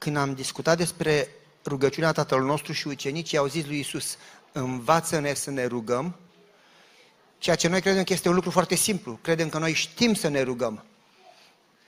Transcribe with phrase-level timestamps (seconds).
[0.00, 1.28] când am discutat despre
[1.64, 4.16] rugăciunea Tatălui nostru și ucenicii au zis lui Isus,
[4.52, 6.16] învață-ne să ne rugăm,
[7.38, 9.18] ceea ce noi credem că este un lucru foarte simplu.
[9.22, 10.84] Credem că noi știm să ne rugăm.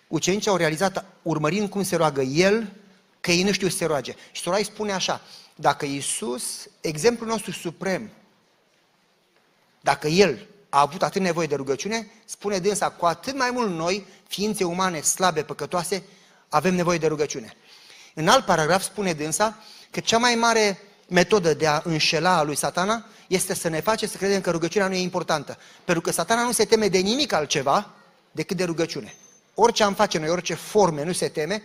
[0.09, 2.73] Ucenicii au realizat, urmărind cum se roagă El,
[3.21, 4.15] că ei nu știu să se roage.
[4.33, 5.21] Și Sorai spune așa,
[5.55, 8.11] dacă Isus, exemplul nostru suprem,
[9.81, 14.07] dacă El a avut atât nevoie de rugăciune, spune dânsa, cu atât mai mult noi,
[14.27, 16.03] ființe umane slabe, păcătoase,
[16.49, 17.57] avem nevoie de rugăciune.
[18.15, 19.59] În alt paragraf spune dânsa
[19.91, 24.07] că cea mai mare metodă de a înșela a lui satana este să ne face
[24.07, 25.59] să credem că rugăciunea nu e importantă.
[25.85, 27.91] Pentru că satana nu se teme de nimic altceva
[28.31, 29.15] decât de rugăciune.
[29.55, 31.63] Orice am face noi, orice forme nu se teme,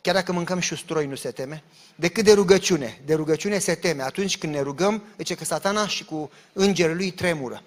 [0.00, 1.62] chiar dacă mâncăm și usturoi nu se teme,
[1.94, 3.00] decât de rugăciune.
[3.04, 4.02] De rugăciune se teme.
[4.02, 7.62] Atunci când ne rugăm, zice că satana și cu îngerii lui tremură.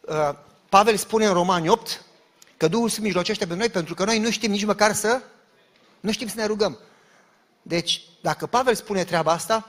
[0.00, 0.30] Uh,
[0.68, 2.04] Pavel spune în Romani 8
[2.56, 5.22] că Duhul Sfânt mijlocește pentru noi pentru că noi nu știm nici măcar să
[6.06, 6.78] nu știm să ne rugăm.
[7.62, 9.68] Deci, dacă Pavel spune treaba asta,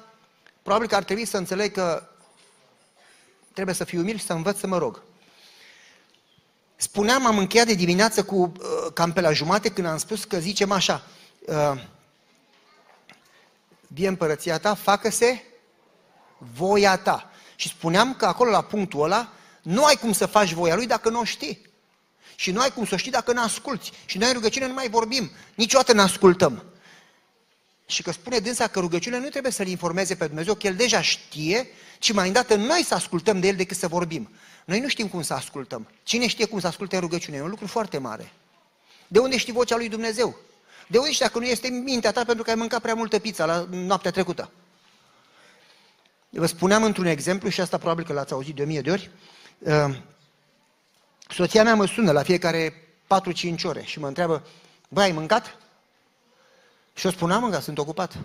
[0.61, 2.09] probabil că ar trebui să înțeleg că
[3.53, 5.01] trebuie să fiu umil și să învăț să mă rog.
[6.75, 10.39] Spuneam, am încheiat de dimineață cu uh, cam pe la jumate când am spus că
[10.39, 11.03] zicem așa,
[11.39, 11.81] uh,
[13.87, 15.43] vie împărăția ta, facă-se
[16.37, 17.31] voia ta.
[17.55, 21.09] Și spuneam că acolo la punctul ăla nu ai cum să faci voia lui dacă
[21.09, 21.69] nu o știi.
[22.39, 23.91] Și nu ai cum să o știi dacă nu asculți.
[24.05, 25.31] Și noi în rugăciune nu mai vorbim.
[25.55, 26.63] Niciodată nu ascultăm.
[27.85, 31.01] Și că spune dânsa că rugăciunea nu trebuie să-L informeze pe Dumnezeu, că El deja
[31.01, 31.67] știe,
[31.99, 34.29] ci mai îndată noi să ascultăm de El decât să vorbim.
[34.65, 35.87] Noi nu știm cum să ascultăm.
[36.03, 37.37] Cine știe cum să asculte în rugăciune?
[37.37, 38.31] E un lucru foarte mare.
[39.07, 40.35] De unde știi vocea lui Dumnezeu?
[40.87, 43.45] De unde știi dacă nu este mintea ta pentru că ai mâncat prea multă pizza
[43.45, 44.51] la noaptea trecută?
[46.29, 49.09] Vă spuneam într-un exemplu, și asta probabil că l-ați auzit de o mie de ori,
[49.59, 49.97] uh,
[51.29, 52.73] soția mea mă sună la fiecare
[53.53, 54.45] 4-5 ore și mă întreabă,
[54.89, 55.57] băi, ai mâncat?
[56.93, 58.17] Și eu spun, am mâncat, sunt ocupat.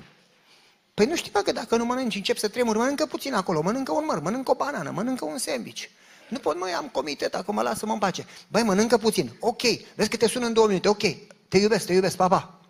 [0.95, 4.05] Păi nu știi, că dacă nu mănânci, încep să tremuri, mănâncă puțin acolo, mănâncă un
[4.05, 5.85] măr, mănâncă o banană, mănâncă un sandwich.
[6.29, 8.27] Nu pot, mai am comitet, acum lasă-mă în pace.
[8.49, 9.33] Băi, mănâncă puțin.
[9.41, 9.63] Ok,
[9.95, 10.89] vezi că te sună în două minute.
[10.89, 11.03] Ok,
[11.49, 12.61] te iubesc, te iubesc, papa.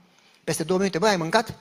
[0.44, 1.58] Peste două minute, băi, ai mâncat?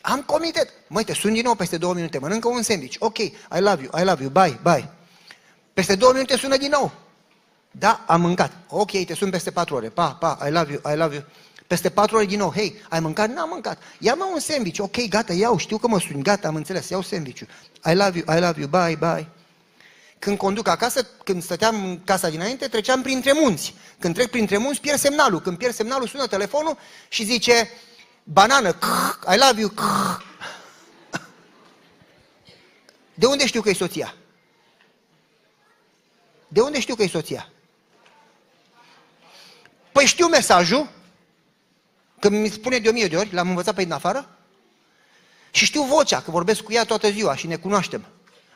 [0.00, 0.72] Am comitet.
[0.86, 2.96] Măi, te sun din nou peste două minute, mănâncă un sandwich.
[2.98, 4.90] Ok, I love you, I love you, bye, bye.
[5.72, 6.92] Peste două minute sună din nou.
[7.78, 8.52] Da, am mâncat.
[8.68, 9.88] Ok, te sun peste patru ore.
[9.88, 11.24] Pa, pa, I love you, I love you.
[11.66, 13.30] Peste patru ore din nou, hei, ai mâncat?
[13.30, 13.82] N-am mâncat.
[13.98, 14.78] Ia-mă un sandwich.
[14.78, 17.40] Ok, gata, iau, știu că mă suni, gata, am înțeles, iau sandwich
[17.84, 19.28] I love you, I love you, bye, bye.
[20.18, 23.74] Când conduc acasă, când stăteam în casa dinainte, treceam printre munți.
[23.98, 25.40] Când trec printre munți, pierd semnalul.
[25.40, 26.78] Când pierd semnalul, sună telefonul
[27.08, 27.70] și zice,
[28.22, 28.68] banană,
[29.34, 29.72] I love you.
[33.14, 34.14] De unde știu că e soția?
[36.48, 37.48] De unde știu că e soția?
[39.98, 40.88] Păi știu mesajul,
[42.18, 44.28] că mi spune de o mie de ori, l-am învățat pe din afară,
[45.50, 48.04] și știu vocea, că vorbesc cu ea toată ziua și ne cunoaștem.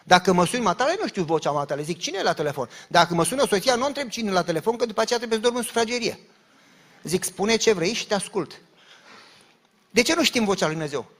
[0.05, 2.69] Dacă mă suni matale, nu știu vocea matale, zic cine e la telefon.
[2.89, 5.45] Dacă mă sună soția, nu întreb cine e la telefon, că după aceea trebuie să
[5.45, 6.19] dorm în sufragerie.
[7.03, 8.61] Zic, spune ce vrei și te ascult.
[9.91, 11.11] De ce nu știm vocea lui Dumnezeu?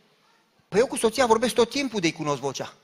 [0.69, 2.75] Păi eu cu soția vorbesc tot timpul de-i cunosc vocea.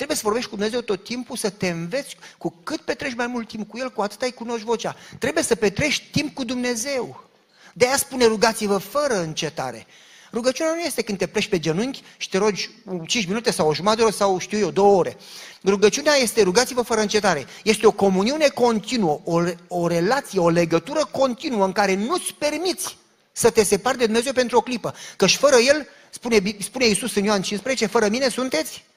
[0.00, 2.16] Trebuie să vorbești cu Dumnezeu tot timpul, să te înveți.
[2.38, 4.96] Cu cât petreci mai mult timp cu El, cu atât ai cunoști vocea.
[5.18, 7.24] Trebuie să petreci timp cu Dumnezeu.
[7.72, 9.86] De aia spune rugați-vă fără încetare.
[10.32, 12.70] Rugăciunea nu este când te pleci pe genunchi și te rogi
[13.06, 15.16] 5 minute sau o jumătate de oră sau știu eu, două ore.
[15.64, 17.46] Rugăciunea este rugați-vă fără încetare.
[17.64, 22.96] Este o comuniune continuă, o, o relație, o legătură continuă în care nu-ți permiți
[23.32, 24.94] să te separi de Dumnezeu pentru o clipă.
[25.16, 28.88] Căci fără El, spune, spune Iisus în Ioan 15, fără mine sunteți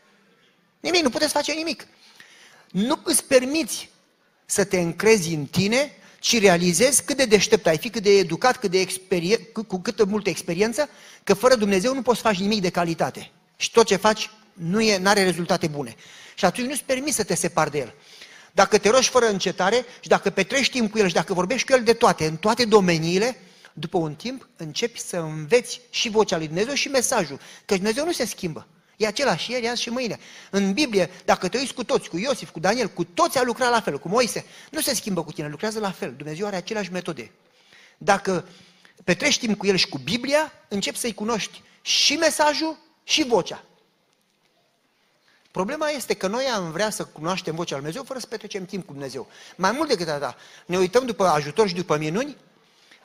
[0.84, 1.88] nimic, nu puteți face nimic.
[2.72, 3.90] Nu îți permiți
[4.46, 5.92] să te încrezi în tine
[6.24, 10.06] ci realizezi cât de deștept ai fi, cât de educat, cât de experien- cu câtă
[10.06, 10.90] multă experiență,
[11.24, 13.32] că fără Dumnezeu nu poți face nimic de calitate.
[13.56, 15.96] Și tot ce faci nu e, are rezultate bune.
[16.36, 17.94] Și atunci nu-ți permis să te separi de El.
[18.52, 21.74] Dacă te rogi fără încetare și dacă petrești timp cu El și dacă vorbești cu
[21.78, 23.38] El de toate, în toate domeniile,
[23.74, 27.40] după un timp începi să înveți și vocea lui Dumnezeu și mesajul.
[27.66, 28.68] Că Dumnezeu nu se schimbă.
[29.04, 30.20] E același ieri, azi și mâine.
[30.50, 33.72] În Biblie, dacă te uiți cu toți, cu Iosif, cu Daniel, cu toți a lucrat
[33.72, 36.14] la fel, cu Moise, nu se schimbă cu tine, lucrează la fel.
[36.18, 37.32] Dumnezeu are aceleași metode.
[37.98, 38.48] Dacă
[39.04, 43.64] petrești timp cu el și cu Biblia, începi să-i cunoști și mesajul și vocea.
[45.52, 48.86] Problema este că noi am vrea să cunoaștem vocea lui Dumnezeu fără să petrecem timp
[48.86, 49.28] cu Dumnezeu.
[49.56, 50.36] Mai mult decât atât,
[50.66, 52.38] ne uităm după ajutor și după minuni,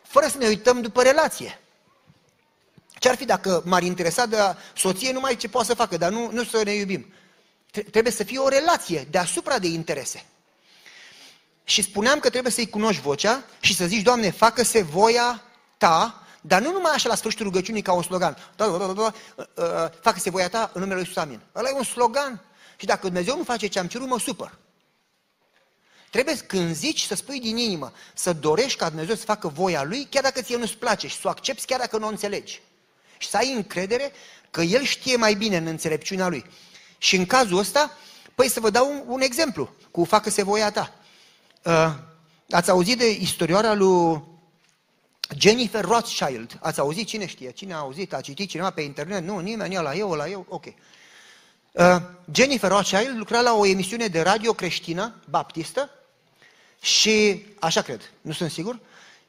[0.03, 1.61] fără să ne uităm după relație.
[2.99, 4.37] Ce-ar fi dacă m-ar interesa de
[4.77, 7.13] soție numai ce poate să facă, dar nu, nu să ne iubim?
[7.91, 10.25] Trebuie să fie o relație deasupra de interese.
[11.65, 15.43] Și spuneam că trebuie să-i cunoști vocea și să zici, Doamne, facă-se voia
[15.79, 18.37] ta, Dar nu numai așa la sfârșitul rugăciunii ca un slogan.
[18.57, 21.41] Da, da, da, da, uh, facă-se voia ta în numele Lui Iisus, amin.
[21.55, 22.43] Ăla e un slogan.
[22.77, 24.59] Și dacă Dumnezeu nu face ce am cerut, mă supăr.
[26.11, 30.07] Trebuie când zici să spui din inimă, să dorești ca Dumnezeu să facă voia Lui,
[30.11, 32.63] chiar dacă ție nu-ți place și să o accepti chiar dacă nu o înțelegi.
[33.19, 34.13] Și să ai încredere
[34.51, 36.45] că El știe mai bine în înțelepciunea Lui.
[36.99, 37.97] Și în cazul ăsta,
[38.35, 40.95] păi să vă dau un, un exemplu cu facă-se voia ta.
[41.65, 41.95] Uh,
[42.51, 44.23] ați auzit de istorioara lui
[45.39, 46.59] Jennifer Rothschild.
[46.61, 47.07] Ați auzit?
[47.07, 47.51] Cine știe?
[47.51, 48.15] Cine a auzit?
[48.15, 49.23] A citit cineva pe internet?
[49.23, 50.65] Nu, nimeni, la eu, la eu, ok.
[51.73, 51.97] Uh,
[52.33, 55.91] Jennifer Rothschild lucra la o emisiune de radio creștină, baptistă,
[56.81, 58.79] și, așa cred, nu sunt sigur,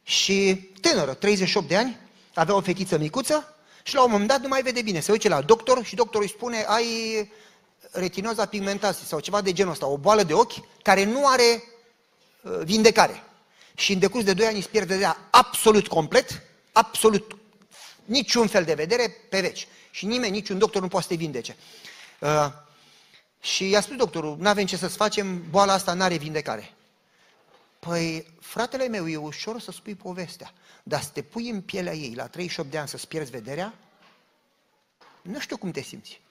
[0.03, 1.97] și tânără, 38 de ani,
[2.33, 3.55] avea o fetiță micuță
[3.89, 4.99] și la un moment dat nu mai vede bine.
[4.99, 7.31] Se duce la doctor și doctorul îi spune, ai
[7.91, 11.63] retinoza pigmentasii sau ceva de genul ăsta, o boală de ochi care nu are
[12.41, 13.23] uh, vindecare.
[13.75, 16.41] Și în decurs de 2 ani îți pierde de absolut complet,
[16.71, 17.37] absolut
[18.05, 19.67] niciun fel de vedere pe veci.
[19.91, 21.57] Și nimeni, niciun doctor nu poate să te vindece.
[22.19, 22.47] Uh,
[23.41, 26.73] și i-a spus doctorul, nu avem ce să-ți facem, boala asta nu are vindecare.
[27.79, 30.53] Păi, fratele meu, e ușor să spui povestea,
[30.83, 33.73] dar să te pui în pielea ei la 38 de ani să-ți pierzi vederea,
[35.21, 36.21] nu știu cum te simți.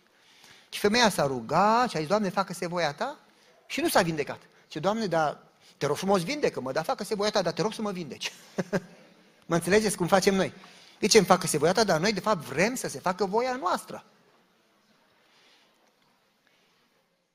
[0.69, 3.19] Și femeia s-a rugat și a zis, Doamne, facă-se voia ta
[3.67, 4.41] și nu s-a vindecat.
[4.69, 5.39] Ce Doamne, dar
[5.77, 8.33] te rog frumos vindecă-mă, dar facă-se voia ta, dar te rog să mă vindeci.
[9.47, 10.53] mă înțelegeți cum facem noi?
[10.99, 11.85] De ce îmi facă-se voia ta?
[11.85, 14.05] Dar noi, de fapt, vrem să se facă voia noastră.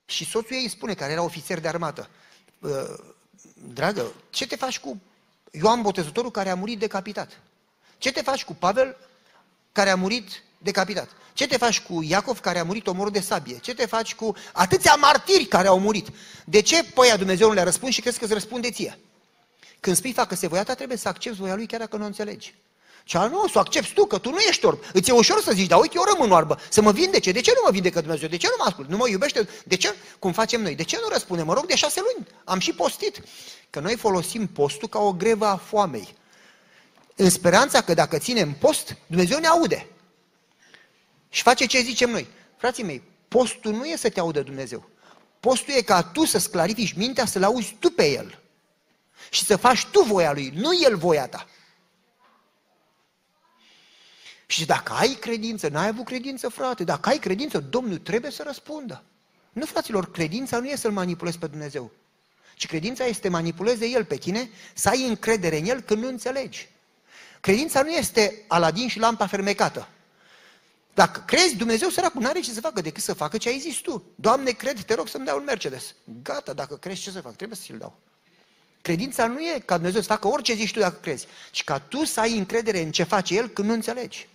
[0.06, 2.10] Și soțul ei spune, care era ofițer de armată,
[3.74, 5.02] dragă, ce te faci cu
[5.52, 7.40] Ioan Botezătorul care a murit decapitat?
[7.98, 8.98] Ce te faci cu Pavel
[9.72, 11.10] care a murit decapitat?
[11.34, 13.58] Ce te faci cu Iacov care a murit omorât de sabie?
[13.58, 16.08] Ce te faci cu atâția martiri care au murit?
[16.46, 19.00] De ce păia Dumnezeu nu le-a răspuns și crezi că îți răspunde ție?
[19.80, 22.56] Când spui facă-se voia ta, trebuie să accepti voia lui chiar dacă nu o înțelegi.
[23.04, 24.84] Cea nu, să o accepti tu, că tu nu ești orb.
[24.94, 27.32] Îți e ușor să zici, dar uite, eu rămân oarbă, să mă vindece.
[27.32, 28.28] De ce nu mă vindecă Dumnezeu?
[28.28, 28.90] De ce nu mă ascult?
[28.90, 29.50] Nu mă iubește?
[29.66, 29.96] De ce?
[30.20, 30.76] Cum facem noi?
[30.76, 31.44] De ce nu răspunde?
[31.44, 32.28] Mă rog de șase luni.
[32.44, 33.22] Am și postit.
[33.70, 36.16] Că noi folosim postul ca o grevă a foamei.
[37.16, 39.88] În speranța că dacă ținem post, Dumnezeu ne aude.
[41.30, 42.28] Și face ce zicem noi.
[42.58, 44.90] Frații mei, postul nu e să te audă Dumnezeu.
[45.40, 48.40] Postul e ca tu să-ți clarifici mintea, să-L auzi tu pe El.
[49.30, 51.48] Și să faci tu voia Lui, nu El voia ta.
[54.54, 59.04] Și dacă ai credință, n-ai avut credință, frate, dacă ai credință, Domnul trebuie să răspundă.
[59.52, 61.92] Nu, fraților, credința nu e să-L manipulezi pe Dumnezeu,
[62.56, 66.70] ci credința este manipuleze El pe tine, să ai încredere în El când nu înțelegi.
[67.42, 69.88] Credința nu este Aladin și lampa fermecată.
[70.94, 73.78] Dacă crezi, Dumnezeu săracul nu are ce să facă decât să facă ce ai zis
[73.78, 74.04] tu.
[74.16, 75.96] Doamne, cred, te rog să-mi dau un Mercedes.
[76.24, 78.00] Gata, dacă crezi ce să fac, trebuie să ți-l dau.
[78.82, 82.06] Credința nu e ca Dumnezeu să facă orice zici tu dacă crezi, ci ca tu
[82.06, 84.28] să ai încredere în ce face El când nu înțelegi.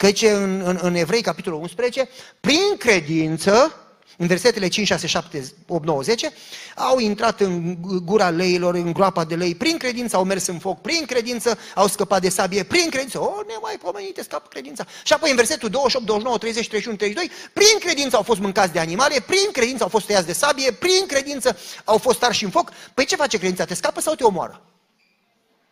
[0.00, 2.08] Căci în, în, în Evrei, capitolul 11,
[2.40, 3.74] prin credință,
[4.16, 6.32] în versetele 5, 6, 7, 8, 9, 10,
[6.76, 10.80] au intrat în gura leilor, în groapa de lei, prin credință au mers în foc,
[10.80, 14.86] prin credință au scăpat de sabie, prin credință, o, nemaipomenite, scapă credința.
[15.04, 18.78] Și apoi în versetul 28, 29, 30, 31, 32, prin credință au fost mâncați de
[18.78, 22.72] animale, prin credință au fost tăiați de sabie, prin credință au fost arși în foc.
[22.94, 23.64] Păi ce face credința?
[23.64, 24.62] Te scapă sau te omoară?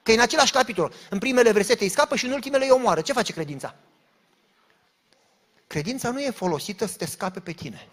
[0.02, 3.00] Că în același capitol, în primele versete îi scapă și în ultimele îi omoară.
[3.00, 3.75] Ce face credința?
[5.68, 7.88] Credința nu e folosită să te scape pe tine.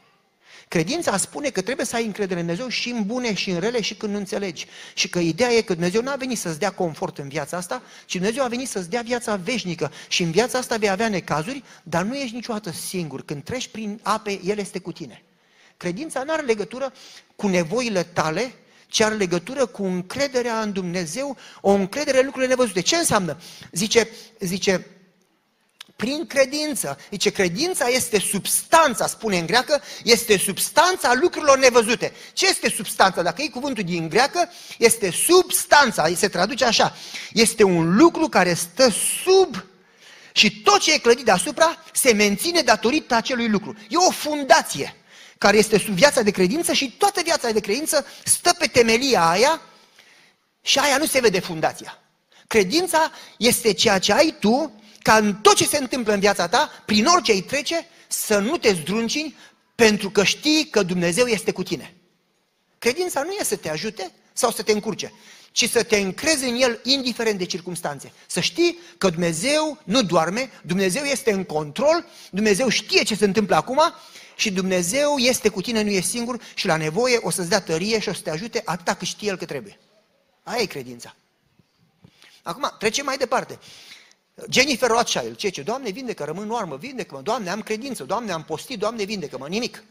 [0.68, 3.82] Credința spune că trebuie să ai încredere în Dumnezeu și în bune și în rele
[3.82, 4.66] și când nu înțelegi.
[4.94, 7.82] Și că ideea e că Dumnezeu nu a venit să-ți dea confort în viața asta,
[8.06, 9.92] ci Dumnezeu a venit să-ți dea viața veșnică.
[10.08, 13.26] Și în viața asta vei avea necazuri, dar nu ești niciodată singur.
[13.26, 15.24] Când treci prin ape, El este cu tine.
[15.78, 16.94] Credința nu are legătură
[17.36, 18.54] cu nevoile tale,
[18.88, 22.82] ci are legătură cu încrederea în Dumnezeu, o încredere în lucrurile nevăzute.
[22.82, 23.38] Ce înseamnă?
[23.72, 24.88] Zice, zice
[25.96, 26.98] prin credință.
[27.10, 32.14] Zice, credința este substanța, spune în greacă, este substanța lucrurilor nevăzute.
[32.34, 33.22] Ce este substanța?
[33.22, 36.96] Dacă e cuvântul din greacă, este substanța, se traduce așa.
[37.34, 38.90] Este un lucru care stă
[39.24, 39.66] sub
[40.32, 43.76] și tot ce e clădit deasupra se menține datorită acelui lucru.
[43.90, 44.96] E o fundație
[45.38, 49.62] care este sub viața de credință și toată viața de credință stă pe temelia aia
[50.62, 52.00] și aia nu se vede fundația.
[52.48, 54.72] Credința este ceea ce ai tu
[55.06, 58.58] ca în tot ce se întâmplă în viața ta, prin orice îi trece, să nu
[58.58, 59.36] te zdruncini
[59.76, 61.96] pentru că știi că Dumnezeu este cu tine.
[62.78, 65.14] Credința nu e să te ajute sau să te încurce,
[65.52, 68.12] ci să te încrezi în El indiferent de circunstanțe.
[68.28, 73.56] Să știi că Dumnezeu nu doarme, Dumnezeu este în control, Dumnezeu știe ce se întâmplă
[73.56, 73.82] acum
[74.36, 78.00] și Dumnezeu este cu tine, nu e singur și la nevoie o să-ți dea tărie
[78.00, 79.80] și o să te ajute atâta cât știe El că trebuie.
[80.44, 81.16] Aia e credința.
[82.44, 83.60] Acum, trecem mai departe.
[84.50, 85.62] Jennifer Rothschild, ce ce?
[85.62, 89.84] Doamne, vindecă, rămân oarmă, vindecă-mă, Doamne, am credință, Doamne, am postit, Doamne, vindecă-mă, nimic.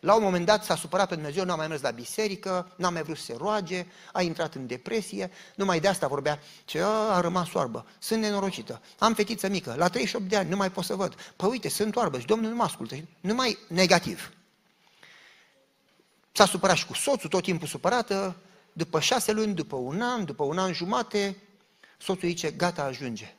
[0.00, 2.90] La un moment dat s-a supărat pe Dumnezeu, nu a mai mers la biserică, n-a
[2.90, 6.86] mai vrut să se roage, a intrat în depresie, numai de asta vorbea, ce a,
[6.86, 10.84] a rămas oarbă, sunt nenorocită, am fetiță mică, la 38 de ani nu mai pot
[10.84, 14.32] să văd, păi uite, sunt oarbă și Domnul nu mă ascultă, numai negativ.
[16.32, 18.36] S-a supărat și cu soțul, tot timpul supărată,
[18.72, 21.36] după șase luni, după un an, după un an jumate,
[21.98, 23.34] soțul zice, gata, ajunge.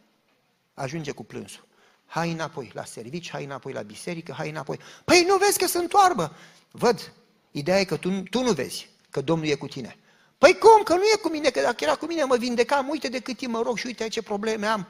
[0.73, 1.67] Ajunge cu plânsul.
[2.05, 4.79] Hai înapoi la servici, hai înapoi la biserică, hai înapoi.
[5.03, 6.35] Păi nu vezi că sunt oarbă?
[6.71, 7.13] Văd.
[7.51, 9.97] Ideea e că tu, tu nu vezi că Domnul e cu tine.
[10.37, 10.83] Păi cum?
[10.83, 13.37] Că nu e cu mine, că dacă era cu mine mă vindecam, uite de cât
[13.37, 14.87] timp mă rog și uite ce probleme am.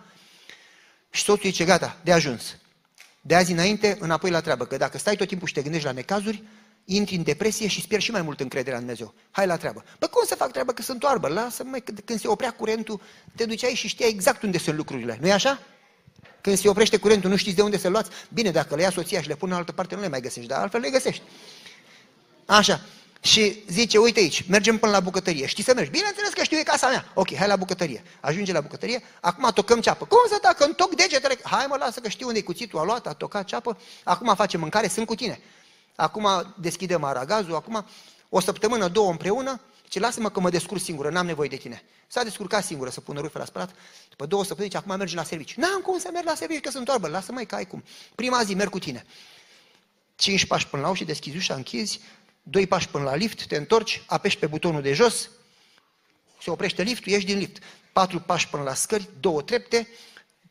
[1.10, 2.58] Și soțul zice, gata, de ajuns.
[3.22, 5.92] De azi înainte, înapoi la treabă, că dacă stai tot timpul și te gândești la
[5.92, 6.44] necazuri,
[6.86, 9.14] intri în depresie și pierzi și mai mult încrederea în Dumnezeu.
[9.32, 9.84] Hai la treabă.
[10.00, 11.28] Păi cum să fac treabă că sunt oarbă?
[11.28, 13.02] Lasă mai când se oprea curentul,
[13.36, 15.18] te duceai și știai exact unde sunt lucrurile.
[15.22, 15.60] Nu-i așa?
[16.44, 18.10] Când se oprește curentul, nu știți de unde să luați?
[18.34, 20.50] Bine, dacă le ia soția și le pune în altă parte, nu le mai găsești,
[20.50, 21.22] dar altfel le găsești.
[22.46, 22.82] Așa.
[23.22, 25.46] Și zice, uite aici, mergem până la bucătărie.
[25.46, 25.90] Știi să mergi?
[25.90, 27.12] Bineînțeles că știu, e casa mea.
[27.14, 28.04] Ok, hai la bucătărie.
[28.20, 30.06] Ajunge la bucătărie, acum tocăm ceapă.
[30.06, 31.38] Cum să dacă întoc degetele?
[31.44, 33.78] Hai mă, lasă că știu unde e cuțitul, a luat, a tocat ceapă.
[34.04, 35.40] Acum facem mâncare, sunt cu tine.
[35.96, 37.86] Acum deschidem aragazul, acum
[38.30, 39.62] o săptămână, două împreună,
[39.94, 41.84] ce lasă-mă că mă descurc singură, n-am nevoie de tine.
[42.08, 43.76] S-a descurcat singură să pună rufe la spălat.
[44.10, 45.60] După două săptămâni, zice, acum mergi la serviciu.
[45.60, 47.08] N-am cum să merg la serviciu, că sunt oarbă.
[47.08, 47.84] Lasă mai că ai cum.
[48.16, 49.06] Prima zi merg cu tine.
[50.16, 52.00] Cinci pași până la ușă, deschizi ușa, închizi,
[52.44, 55.30] doi pași până la lift, te întorci, apeși pe butonul de jos,
[56.42, 57.58] se oprește liftul, ieși din lift.
[57.92, 59.88] Patru pași până la scări, două trepte,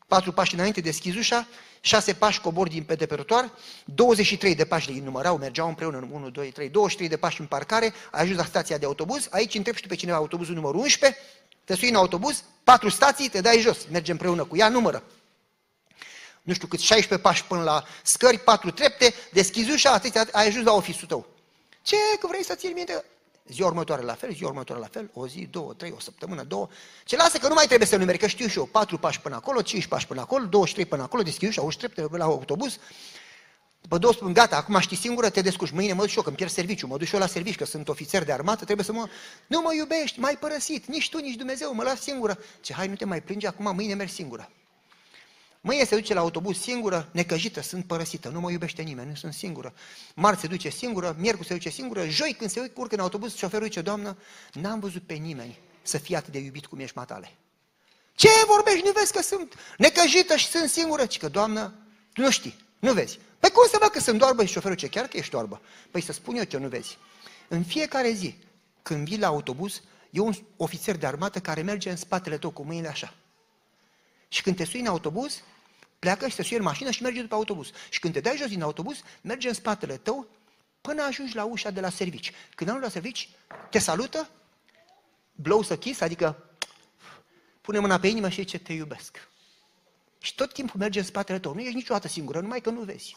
[0.07, 1.49] patru pași înainte, deschizi ușa,
[1.85, 3.51] șase pași cobor din pe deperotoar,
[3.85, 7.93] 23 de pași le numărau, mergeau împreună, 1, 2, 3, 23 de pași în parcare,
[8.11, 11.21] ai ajuns la stația de autobuz, aici întrebi și tu pe cineva autobuzul numărul 11,
[11.65, 15.03] te sui în autobuz, patru stații, te dai jos, mergi împreună cu ea, numără.
[16.43, 20.65] Nu știu cât, 16 pași până la scări, patru trepte, deschizi ușa, atâția, ai ajuns
[20.65, 21.27] la oficiul tău.
[21.83, 23.05] Ce, că vrei să ții minte?
[23.49, 26.69] Ziua următoare la fel, ziua următoare la fel, o zi, două, trei, o săptămână, două.
[27.05, 29.35] Ce lasă că nu mai trebuie să numeri, că știu și eu, patru pași până
[29.35, 32.79] acolo, cinci pași până acolo, 23 până acolo, deschizi ușa, uși trepte la autobuz.
[33.81, 36.29] După două spun, gata, acum știi singură, te descurci, mâine mă duc și eu, că
[36.29, 38.87] îmi pierd serviciu, mă duc și eu la serviciu, că sunt ofițer de armată, trebuie
[38.87, 39.09] să mă...
[39.47, 42.39] Nu mă iubești, m-ai părăsit, nici tu, nici Dumnezeu, mă las singură.
[42.61, 44.51] Ce, hai, nu te mai plânge, acum mâine mergi singură.
[45.65, 49.33] Mâine se duce la autobuz singură, necăjită, sunt părăsită, nu mă iubește nimeni, nu sunt
[49.33, 49.75] singură.
[50.15, 53.67] Marți se duce singură, miercuri se duce singură, joi când se urcă în autobuz, șoferul
[53.67, 54.17] zice, Doamnă,
[54.53, 57.33] n-am văzut pe nimeni să fie atât de iubit cum ești matale.
[58.15, 61.07] Ce vorbești, nu vezi că sunt necăjită și sunt singură?
[61.07, 61.75] Ci că, Doamnă,
[62.13, 63.19] tu nu știi, nu vezi.
[63.39, 65.61] Păi cum să văd că sunt doarbă și șoferul ce chiar că ești doarbă?
[65.91, 66.99] Păi să spun eu ce nu vezi.
[67.49, 68.37] În fiecare zi,
[68.83, 72.63] când vii la autobuz, e un ofițer de armată care merge în spatele tău cu
[72.63, 73.15] mâinile așa.
[74.29, 75.43] Și când te sui în autobuz,
[76.03, 77.71] pleacă și se suie în mașină și merge după autobuz.
[77.89, 80.27] Și când te dai jos din autobuz, merge în spatele tău
[80.81, 82.33] până ajungi la ușa de la servici.
[82.55, 83.29] Când ajungi la servici,
[83.71, 84.29] te salută,
[85.33, 86.45] blow să kiss, adică
[87.61, 89.29] pune mâna pe inimă și zice, te iubesc.
[90.19, 91.55] Și tot timpul merge în spatele tău.
[91.55, 93.17] Nu ești niciodată singură, numai că nu vezi.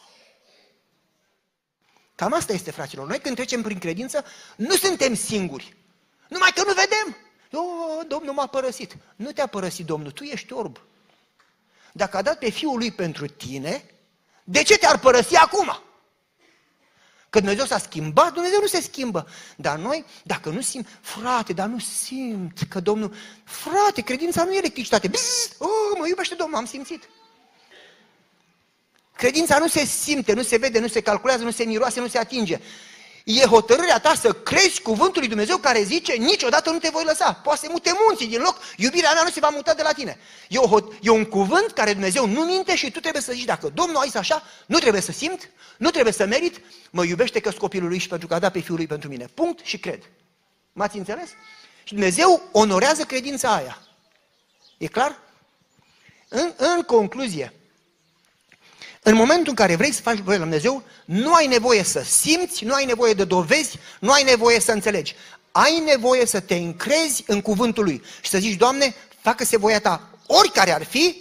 [2.16, 3.08] Cam asta este, fraților.
[3.08, 4.26] Noi când trecem prin credință,
[4.56, 5.76] nu suntem singuri.
[6.30, 7.18] Numai că nu vedem.
[7.52, 8.98] O, Domnul m-a părăsit.
[9.16, 10.80] Nu te-a părăsit Domnul, tu ești orb.
[11.98, 13.84] Dacă a dat pe Fiul Lui pentru tine,
[14.44, 15.82] de ce te-ar părăsi acum?
[17.30, 19.28] Că Dumnezeu s-a schimbat, Dumnezeu nu se schimbă.
[19.56, 24.58] Dar noi, dacă nu simt, frate, dar nu simt că Domnul, frate, credința nu e
[24.58, 25.08] electricitate.
[25.08, 27.10] Bzz, oh, mă iubește Domnul, am simțit.
[29.16, 32.18] Credința nu se simte, nu se vede, nu se calculează, nu se miroase, nu se
[32.18, 32.60] atinge.
[33.26, 37.34] E hotărârea ta să crezi cuvântul lui Dumnezeu care zice niciodată nu te voi lăsa.
[37.34, 40.20] Poate să mute munții din loc, iubirea mea nu se va muta de la tine.
[40.50, 43.70] E, o, e un cuvânt care Dumnezeu nu minte și tu trebuie să zici dacă
[43.74, 47.52] Domnul a zis așa, nu trebuie să simt, nu trebuie să merit, mă iubește că
[47.52, 49.26] copilul lui și pentru că a dat pe fiul lui pentru mine.
[49.34, 50.10] Punct și cred.
[50.74, 51.30] M-ați înțeles?
[51.84, 53.82] Și Dumnezeu onorează credința aia.
[54.78, 55.20] E clar?
[56.28, 57.54] În, în concluzie,
[59.08, 62.64] în momentul în care vrei să faci lucruri la Dumnezeu, nu ai nevoie să simți,
[62.64, 65.16] nu ai nevoie de dovezi, nu ai nevoie să înțelegi.
[65.52, 70.10] Ai nevoie să te încrezi în cuvântul Lui și să zici, Doamne, facă-se voia Ta,
[70.28, 71.16] oricare ar fi,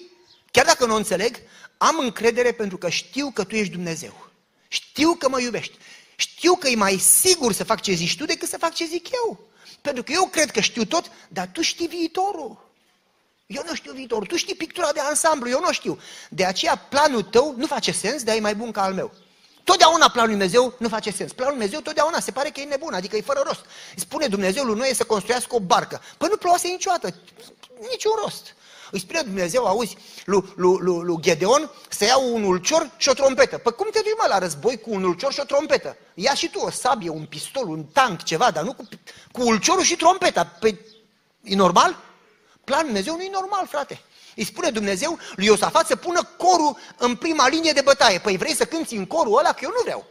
[0.50, 1.36] chiar dacă nu o înțeleg,
[1.76, 4.28] am încredere pentru că știu că Tu ești Dumnezeu.
[4.68, 5.78] Știu că mă iubești.
[6.16, 9.06] Știu că e mai sigur să fac ce zici Tu decât să fac ce zic
[9.12, 9.48] eu.
[9.80, 12.63] Pentru că eu cred că știu tot, dar Tu știi viitorul.
[13.46, 15.98] Eu nu știu viitorul, tu știi pictura de ansamblu, eu nu știu.
[16.28, 19.12] De aceea planul tău nu face sens, dar e mai bun ca al meu.
[19.64, 21.32] Totdeauna planul lui Dumnezeu nu face sens.
[21.32, 23.64] Planul lui Dumnezeu totdeauna se pare că e nebun, adică e fără rost.
[23.94, 26.00] Îi spune Dumnezeu lui Noe să construiască o barcă.
[26.18, 27.14] Păi nu plouase niciodată,
[27.90, 28.54] niciun rost.
[28.90, 33.12] Îi spune Dumnezeu, auzi, lui, lui, lui, lui Gedeon să iau un ulcior și o
[33.12, 33.58] trompetă.
[33.58, 35.96] Păi cum te duci mă la război cu un ulcior și o trompetă?
[36.14, 38.88] Ia și tu o sabie, un pistol, un tank, ceva, dar nu cu,
[39.32, 40.44] cu ulciorul și trompeta.
[40.44, 40.80] Păi
[41.42, 41.96] e normal?
[42.64, 44.00] Planul Dumnezeu nu e normal, frate.
[44.36, 48.18] Îi spune Dumnezeu lui Iosafat să pună corul în prima linie de bătaie.
[48.18, 49.52] Păi vrei să cânti în corul ăla?
[49.52, 50.06] Că eu nu vreau.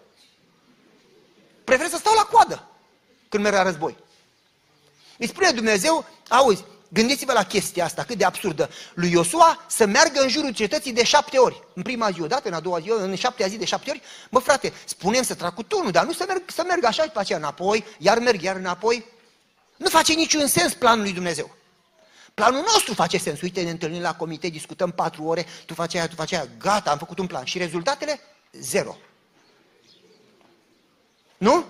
[1.64, 2.68] Prefer să stau la coadă
[3.30, 3.98] când merg la război.
[5.18, 8.70] Îi spune Dumnezeu, auzi, gândiți-vă la chestia asta, cât de absurdă.
[8.94, 11.64] Lui Iosua să meargă în jurul cetății de șapte ori.
[11.74, 14.02] În prima zi odată, în a doua zi, în șaptea zi de șapte ori.
[14.30, 17.10] Mă, frate, spunem să trag cu turnul, dar nu să merg, să merg așa și
[17.10, 19.06] pe aceea înapoi, iar merg, iar înapoi.
[19.76, 21.56] Nu face niciun sens planul lui Dumnezeu.
[22.34, 23.42] Planul nostru face sens.
[23.42, 26.92] Uite, ne întâlnim la comite, discutăm patru ore, tu faci aia, tu faci aia, gata,
[26.92, 27.44] am făcut un plan.
[27.44, 28.20] Și rezultatele?
[28.52, 28.98] Zero.
[31.38, 31.66] Nu?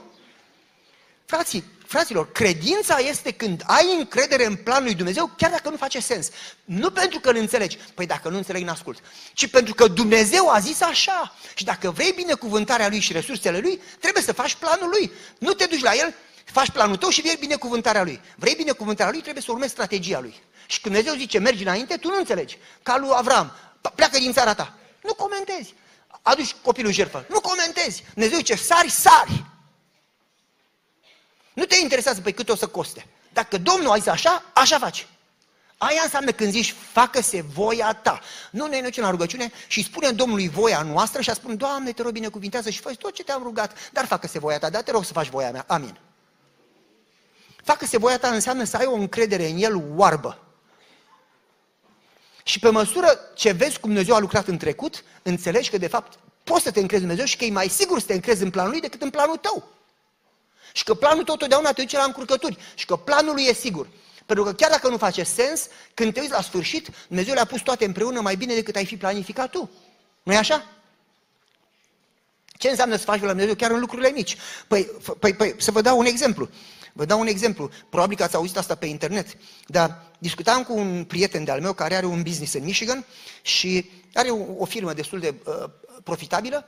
[1.25, 5.99] Frații, fraților, credința este când ai încredere în planul lui Dumnezeu, chiar dacă nu face
[5.99, 6.29] sens.
[6.65, 8.99] Nu pentru că îl înțelegi, păi dacă nu înțelegi, n-ascult,
[9.33, 11.35] ci pentru că Dumnezeu a zis așa.
[11.55, 15.11] Și dacă vrei binecuvântarea lui și resursele lui, trebuie să faci planul lui.
[15.37, 16.13] Nu te duci la el,
[16.43, 18.21] faci planul tău și vrei binecuvântarea lui.
[18.35, 20.41] Vrei binecuvântarea lui, trebuie să urmezi strategia lui.
[20.65, 22.57] Și când Dumnezeu zice mergi înainte, tu nu înțelegi.
[22.83, 23.55] Ca lui Avram,
[23.95, 24.73] pleacă din țara ta.
[25.03, 25.73] Nu comentezi.
[26.21, 27.25] Aduci copilul jertfă.
[27.29, 28.03] Nu comentezi.
[28.13, 29.43] Dumnezeu zice sari, sari.
[31.53, 33.07] Nu te interesează pe cât o să coste.
[33.33, 35.07] Dacă Domnul a zis așa, așa faci.
[35.77, 38.19] Aia înseamnă când zici, facă-se voia ta.
[38.51, 42.01] Nu ne ducem la rugăciune și spune Domnului voia noastră și a spune, Doamne, te
[42.01, 45.05] rog binecuvintează și faci tot ce te-am rugat, dar facă-se voia ta, dar te rog
[45.05, 45.63] să faci voia mea.
[45.67, 45.97] Amin.
[47.63, 50.37] Facă-se voia ta înseamnă să ai o încredere în El oarbă.
[52.43, 56.19] Și pe măsură ce vezi cum Dumnezeu a lucrat în trecut, înțelegi că de fapt
[56.43, 58.49] poți să te încrezi în Dumnezeu și că e mai sigur să te încrezi în
[58.49, 59.71] planul lui decât în planul tău.
[60.73, 62.57] Și că planul tău totdeauna te duce la încurcături.
[62.75, 63.87] Și că planul lui e sigur.
[64.25, 67.61] Pentru că chiar dacă nu face sens, când te uiți la sfârșit, Dumnezeu le-a pus
[67.61, 69.69] toate împreună mai bine decât ai fi planificat tu.
[70.23, 70.65] nu e așa?
[72.57, 74.37] Ce înseamnă să faci la Dumnezeu chiar în lucrurile mici?
[74.67, 76.49] Păi, păi, păi, să vă dau un exemplu.
[76.93, 77.69] Vă dau un exemplu.
[77.89, 79.37] Probabil că ați auzit asta pe internet.
[79.67, 83.05] Dar discutam cu un prieten de-al meu care are un business în Michigan
[83.41, 85.69] și are o, o firmă destul de uh,
[86.03, 86.65] profitabilă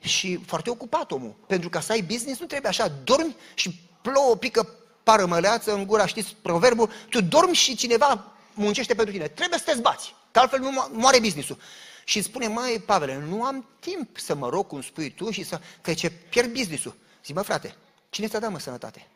[0.00, 1.36] și foarte ocupat omul.
[1.46, 4.68] Pentru ca să ai business nu trebuie așa, dormi și plouă, pică
[5.02, 9.28] parămăleață în gura, știți proverbul, tu dormi și cineva muncește pentru tine.
[9.28, 11.58] Trebuie să te zbați, că altfel nu moare businessul.
[12.04, 15.44] Și îmi spune, mai Pavele, nu am timp să mă rog cum spui tu și
[15.44, 16.96] să, că ce pierd businessul.
[17.24, 17.74] Zic, mă frate,
[18.10, 19.06] cine ți-a dat mă sănătate?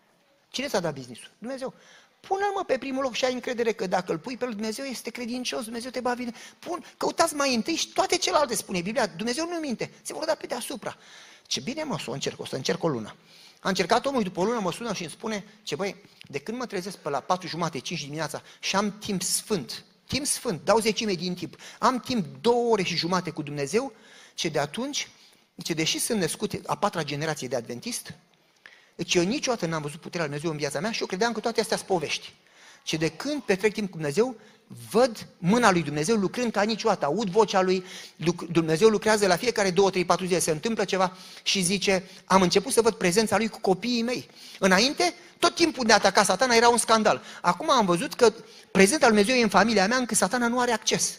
[0.55, 1.31] Cine ți-a dat businessul?
[1.39, 1.75] Dumnezeu.
[2.21, 5.11] Pune-l mă pe primul loc și ai încredere că dacă îl pui pe Dumnezeu este
[5.11, 6.33] credincios, Dumnezeu te va bine.
[6.59, 10.35] Pun, căutați mai întâi și toate celelalte, spune Biblia, Dumnezeu nu minte, se vor da
[10.35, 10.97] pe deasupra.
[11.47, 13.17] Ce bine mă, să o încerc, o să încerc o lună.
[13.61, 15.97] A încercat omul după o lună mă sună și îmi spune, ce băi,
[16.29, 20.27] de când mă trezesc pe la 4 jumate, 5 dimineața și am timp sfânt, timp
[20.27, 23.93] sfânt, dau zecime din timp, am timp două ore și jumate cu Dumnezeu,
[24.35, 25.09] ce de atunci,
[25.63, 28.15] ce deși sunt născut a patra generație de adventist,
[28.95, 31.41] deci eu niciodată n-am văzut puterea lui Dumnezeu în viața mea și eu credeam că
[31.41, 32.35] toate astea sunt povești.
[32.83, 34.37] Și de când petrec timp cu Dumnezeu,
[34.91, 37.85] văd mâna lui Dumnezeu lucrând ca niciodată, aud vocea lui,
[38.51, 42.73] Dumnezeu lucrează la fiecare două, trei, patru zile, se întâmplă ceva și zice, am început
[42.73, 44.29] să văd prezența lui cu copiii mei.
[44.59, 47.23] Înainte, tot timpul de ataca satana era un scandal.
[47.41, 48.33] Acum am văzut că
[48.71, 51.19] prezența lui Dumnezeu e în familia mea încât satana nu are acces.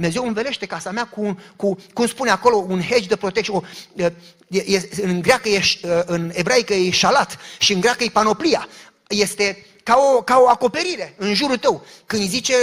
[0.00, 3.54] Dumnezeu învelește casa mea cu, cu cum spune acolo, un hedge de protecție.
[3.54, 3.62] O,
[3.94, 4.12] e,
[4.48, 5.62] e, în greacă e,
[6.06, 8.68] în ebraică e șalat și în greacă e panoplia.
[9.08, 11.86] Este ca o, ca o acoperire în jurul tău.
[12.06, 12.54] Când zice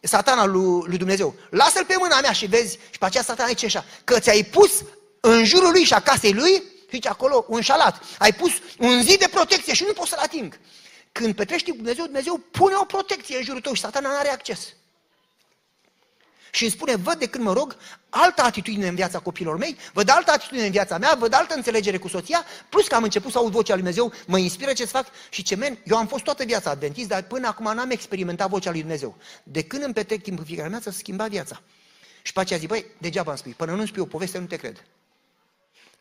[0.00, 3.66] satana lui, lui Dumnezeu, lasă-l pe mâna mea și vezi, și pe aceea satana zice
[3.66, 4.70] așa, că ți-ai pus
[5.20, 8.02] în jurul lui și a casei lui, zice acolo, un șalat.
[8.18, 10.58] Ai pus un zid de protecție și nu poți să-l ating.
[11.12, 14.28] Când petrești cu Dumnezeu, Dumnezeu pune o protecție în jurul tău și satana nu are
[14.28, 14.58] acces
[16.50, 17.76] și îmi spune, văd de când mă rog,
[18.08, 21.98] altă atitudine în viața copilor mei, văd altă atitudine în viața mea, văd altă înțelegere
[21.98, 24.90] cu soția, plus că am început să aud vocea lui Dumnezeu, mă inspiră ce să
[24.90, 28.48] fac și ce men, eu am fost toată viața adventist, dar până acum n-am experimentat
[28.48, 29.16] vocea lui Dumnezeu.
[29.42, 31.62] De când îmi petrec timp în fiecare mea, să schimba viața.
[32.22, 34.56] Și pe aceea zic, băi, degeaba îmi spui, până nu spui o poveste, nu te
[34.56, 34.84] cred.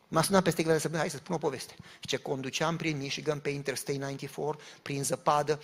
[0.08, 1.74] M-a sunat peste câteva săptămâni, hai să spun o poveste.
[1.80, 5.62] Și ce conduceam prin Michigan pe Interstate 94, prin zăpadă,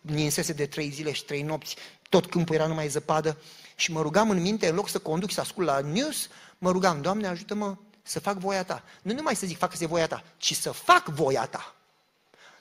[0.00, 1.76] ninsese de trei zile și trei nopți,
[2.08, 3.36] tot câmpul era numai zăpadă
[3.74, 6.70] și mă rugam în minte, în loc să conduc și să ascult la news, mă
[6.70, 8.82] rugam, Doamne, ajută-mă să fac voia Ta.
[9.02, 11.72] Nu numai să zic, facă-se voia Ta, ci să fac voia Ta.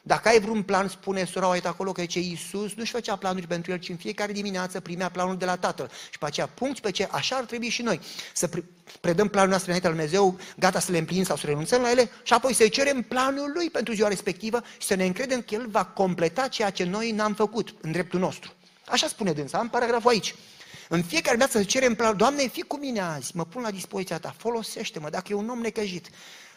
[0.07, 3.71] Dacă ai vreun plan, spune sora uite acolo că ce Iisus nu-și făcea planuri pentru
[3.71, 5.89] el, ci în fiecare dimineață primea planul de la Tatăl.
[6.11, 7.99] Și pe aceea, punct pe ce așa ar trebui și noi,
[8.33, 8.49] să
[9.01, 12.09] predăm planul noastre înainte al Dumnezeu, gata să le împlinim sau să renunțăm la ele
[12.23, 15.67] și apoi să-i cerem planul Lui pentru ziua respectivă și să ne încredem că El
[15.67, 18.51] va completa ceea ce noi n-am făcut în dreptul nostru.
[18.87, 20.35] Așa spune dânsa, am paragraful aici.
[20.89, 24.19] În fiecare dată să cerem plan, Doamne, fii cu mine azi, mă pun la dispoziția
[24.19, 26.09] ta, folosește-mă, dacă e un om necăjit.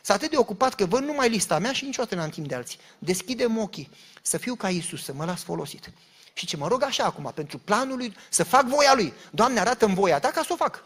[0.03, 2.79] Sunt atât de ocupat că văd numai lista mea și niciodată n-am timp de alții.
[2.99, 3.90] Deschidem ochii,
[4.23, 5.93] să fiu ca Isus, să mă las folosit.
[6.33, 9.12] Și ce mă rog așa acum, pentru planul lui, să fac voia lui.
[9.31, 10.85] Doamne, arată-mi voia ta ca să o fac.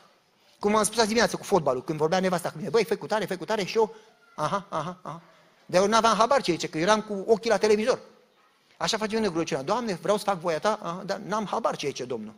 [0.59, 3.07] Cum am spus azi dimineață cu fotbalul, când vorbea nevasta cu mine, băi, fă cu
[3.07, 3.95] tare, fă cu tare și eu,
[4.35, 5.23] aha, aha, aha.
[5.67, 8.01] De eu n-aveam habar ce zice, că eram cu ochii la televizor.
[8.85, 9.63] Așa face un rugăciunea.
[9.63, 12.35] Doamne, vreau să fac voia ta, aha, dar n-am habar ce zice Domnul.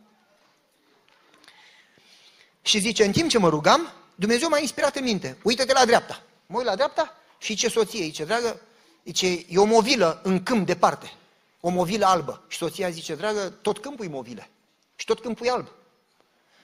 [2.61, 5.37] Și zice, în timp ce mă rugam, Dumnezeu m-a inspirat în minte.
[5.43, 6.21] Uită-te la dreapta.
[6.45, 8.61] Mă uit la dreapta și ce soție, zice, dragă,
[9.03, 11.13] zice, e o movilă în câmp departe.
[11.59, 12.43] O movilă albă.
[12.47, 14.49] Și soția zice, dragă, tot câmpul e movile.
[14.95, 15.67] Și tot câmpul e alb.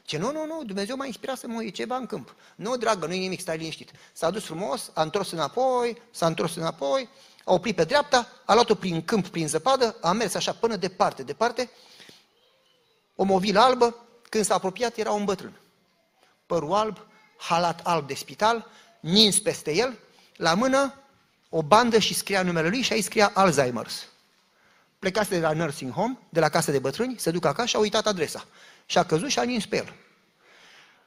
[0.05, 2.35] Ce nu, nu, nu, Dumnezeu m-a inspirat să mă uit ceva în câmp.
[2.55, 3.91] Nu, dragă, nu e nimic, stai liniștit.
[4.13, 7.09] S-a dus frumos, a întors înapoi, s-a întors înapoi,
[7.43, 11.23] a oprit pe dreapta, a luat-o prin câmp, prin zăpadă, a mers așa până departe,
[11.23, 11.69] departe,
[13.15, 13.95] o movilă albă,
[14.29, 15.59] când s-a apropiat era un bătrân.
[16.45, 16.97] Părul alb,
[17.37, 18.67] halat alb de spital,
[18.99, 19.99] nins peste el,
[20.35, 20.93] la mână
[21.49, 24.11] o bandă și scria numele lui și aici scria Alzheimer's.
[24.99, 27.79] Plecase de la nursing home, de la casă de bătrâni, se duc acasă și a
[27.79, 28.45] uitat adresa.
[28.85, 29.93] Și a căzut și a nins pe el.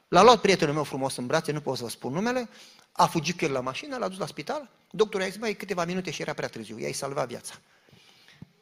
[0.07, 2.49] L-a luat prietenul meu frumos în brațe, nu pot să vă spun numele,
[2.91, 5.85] a fugit cu el la mașină, l-a dus la spital, doctorul i-a zis, mai câteva
[5.85, 7.53] minute și era prea târziu, i-ai salvat viața.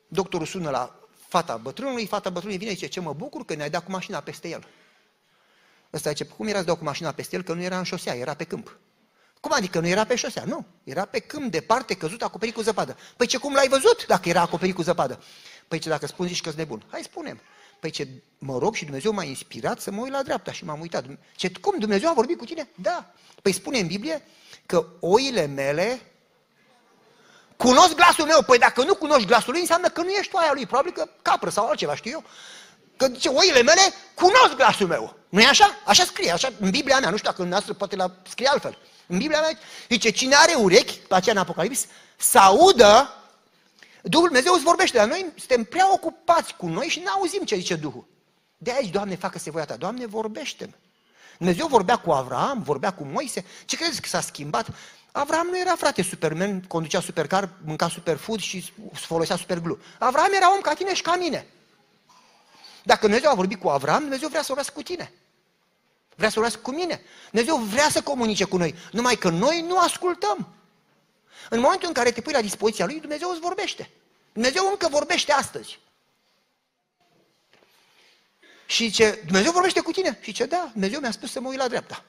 [0.07, 3.69] Doctorul sună la fata bătrânului, fata bătrânului vine și zice, ce mă bucur că ne-ai
[3.69, 4.67] dat cu mașina peste el.
[5.93, 8.15] Ăsta zice, cum era să dau cu mașina peste el, că nu era în șosea,
[8.15, 8.77] era pe câmp.
[9.39, 10.43] Cum adică nu era pe șosea?
[10.43, 12.97] Nu, era pe câmp, departe, căzut, acoperit cu zăpadă.
[13.17, 15.23] Păi ce, cum l-ai văzut dacă era acoperit cu zăpadă?
[15.67, 16.85] Păi ce, dacă spun zici că nebun.
[16.89, 17.41] Hai, spunem.
[17.79, 18.07] Păi ce,
[18.37, 21.05] mă rog și Dumnezeu m-a inspirat să mă uit la dreapta și m-am uitat.
[21.35, 22.69] Ce, cum, Dumnezeu a vorbit cu tine?
[22.75, 23.13] Da.
[23.41, 24.21] Păi spune în Biblie
[24.65, 26.01] că oile mele
[27.57, 28.41] cunosc glasul meu.
[28.41, 30.65] Păi dacă nu cunoști glasul lui, înseamnă că nu ești oaia lui.
[30.65, 32.23] Probabil că capră sau altceva, știu eu.
[32.97, 33.81] Că zice, oile mele
[34.13, 35.15] cunosc glasul meu.
[35.29, 35.77] nu e așa?
[35.85, 37.09] Așa scrie, așa în Biblia mea.
[37.09, 38.77] Nu știu dacă în noastră poate la scrie altfel.
[39.07, 39.57] În Biblia mea
[39.89, 41.85] zice, cine are urechi, pe aceea în Apocalips,
[42.17, 43.13] să audă,
[44.01, 47.55] Duhul Dumnezeu îți vorbește, dar noi suntem prea ocupați cu noi și nu auzim ce
[47.55, 48.07] zice Duhul.
[48.57, 49.75] De aici, Doamne, facă-se voia Ta.
[49.75, 50.75] Doamne, vorbește -mi.
[51.37, 53.45] Dumnezeu vorbea cu Avram, vorbea cu Moise.
[53.65, 54.67] Ce credeți că s-a schimbat?
[55.17, 59.77] Avram nu era frate superman, conducea supercar, mânca superfood și folosea superglu.
[59.99, 61.47] Avram era om ca tine și ca mine.
[62.83, 65.13] Dacă Dumnezeu a vorbit cu Avram, Dumnezeu vrea să vorbească cu tine.
[66.15, 67.01] Vrea să vorbească cu mine.
[67.31, 70.47] Dumnezeu vrea să comunice cu noi, numai că noi nu ascultăm.
[71.49, 73.89] În momentul în care te pui la dispoziția lui, Dumnezeu îți vorbește.
[74.33, 75.79] Dumnezeu încă vorbește astăzi.
[78.65, 80.19] Și ce Dumnezeu vorbește cu tine.
[80.21, 82.03] Și ce da, Dumnezeu mi-a spus să mă uit la dreapta.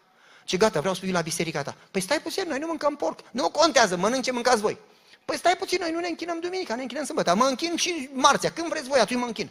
[0.47, 1.77] Ce gata, vreau să fiu la biserica ta.
[1.91, 3.21] Păi stai puțin, noi nu mâncăm porc.
[3.31, 4.79] Nu contează, mănânc ce mâncați voi.
[5.25, 7.35] Păi stai puțin, noi nu ne închinăm duminica, ne închinăm sâmbătă.
[7.35, 8.51] Mă închin și marțea.
[8.51, 9.51] Când vreți voi, atunci mă închin.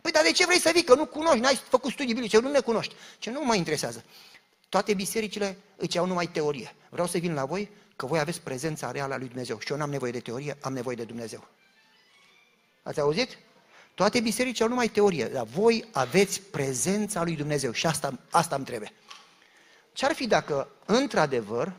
[0.00, 0.82] Păi dar de ce vrei să vii?
[0.82, 2.94] Că nu cunoști, n-ai făcut studii biblice, nu ne cunoști.
[3.18, 4.04] Ce nu mă interesează.
[4.68, 6.74] Toate bisericile îți au numai teorie.
[6.88, 9.58] Vreau să vin la voi că voi aveți prezența reală a lui Dumnezeu.
[9.58, 11.48] Și eu n-am nevoie de teorie, am nevoie de Dumnezeu.
[12.82, 13.38] Ați auzit?
[13.94, 18.64] Toate bisericile au numai teorie, dar voi aveți prezența lui Dumnezeu și asta, asta îmi
[18.64, 18.92] trebuie.
[19.92, 21.72] Ce-ar fi dacă, într-adevăr,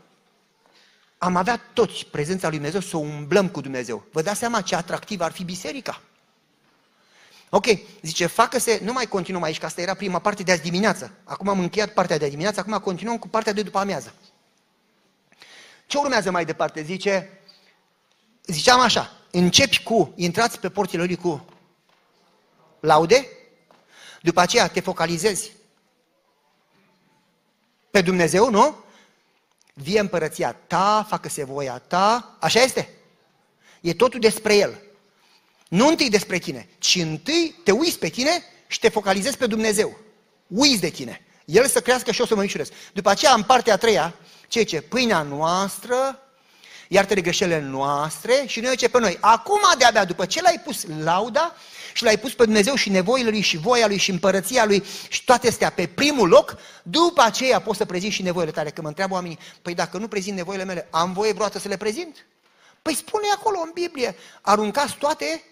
[1.17, 4.05] am avea toți prezența lui Dumnezeu să o umblăm cu Dumnezeu?
[4.11, 6.01] Vă dați seama ce atractiv ar fi biserica?
[7.49, 7.65] Ok,
[8.01, 11.11] zice, facă-se, nu mai continuăm aici, că asta era prima parte de azi dimineață.
[11.23, 14.13] Acum am încheiat partea de dimineață, acum continuăm cu partea de după amiază.
[15.87, 16.81] Ce urmează mai departe?
[16.81, 17.39] Zice,
[18.45, 21.45] ziceam așa, începi cu, intrați pe porțile lui cu
[22.79, 23.27] laude,
[24.21, 25.51] după aceea te focalizezi
[27.93, 28.75] pe Dumnezeu, nu?
[29.73, 32.89] Vie împărăția ta, facă-se voia ta, așa este?
[33.81, 34.81] E totul despre El.
[35.67, 39.97] Nu întâi despre tine, ci întâi te uiți pe tine și te focalizezi pe Dumnezeu.
[40.47, 41.21] Uiți de tine.
[41.45, 42.71] El să crească și eu să mă micșoresc.
[42.93, 44.15] După aceea, în partea a treia,
[44.47, 44.81] ce ce?
[44.81, 46.22] Pâinea noastră,
[46.93, 49.17] iartă greșelile noastre și noi ce pe noi.
[49.19, 51.55] Acum de-abia, după ce l-ai pus lauda
[51.93, 55.23] și l-ai pus pe Dumnezeu și nevoile lui și voia lui și împărăția lui și
[55.23, 58.69] toate astea pe primul loc, după aceea poți să prezinți și nevoile tale.
[58.69, 61.77] Că mă întreabă oamenii, păi dacă nu prezint nevoile mele, am voie vreodată să le
[61.77, 62.25] prezint?
[62.81, 65.43] Păi spune acolo în Biblie, aruncați toate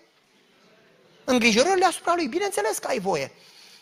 [1.24, 2.28] îngrijorările asupra lui.
[2.28, 3.32] Bineînțeles că ai voie.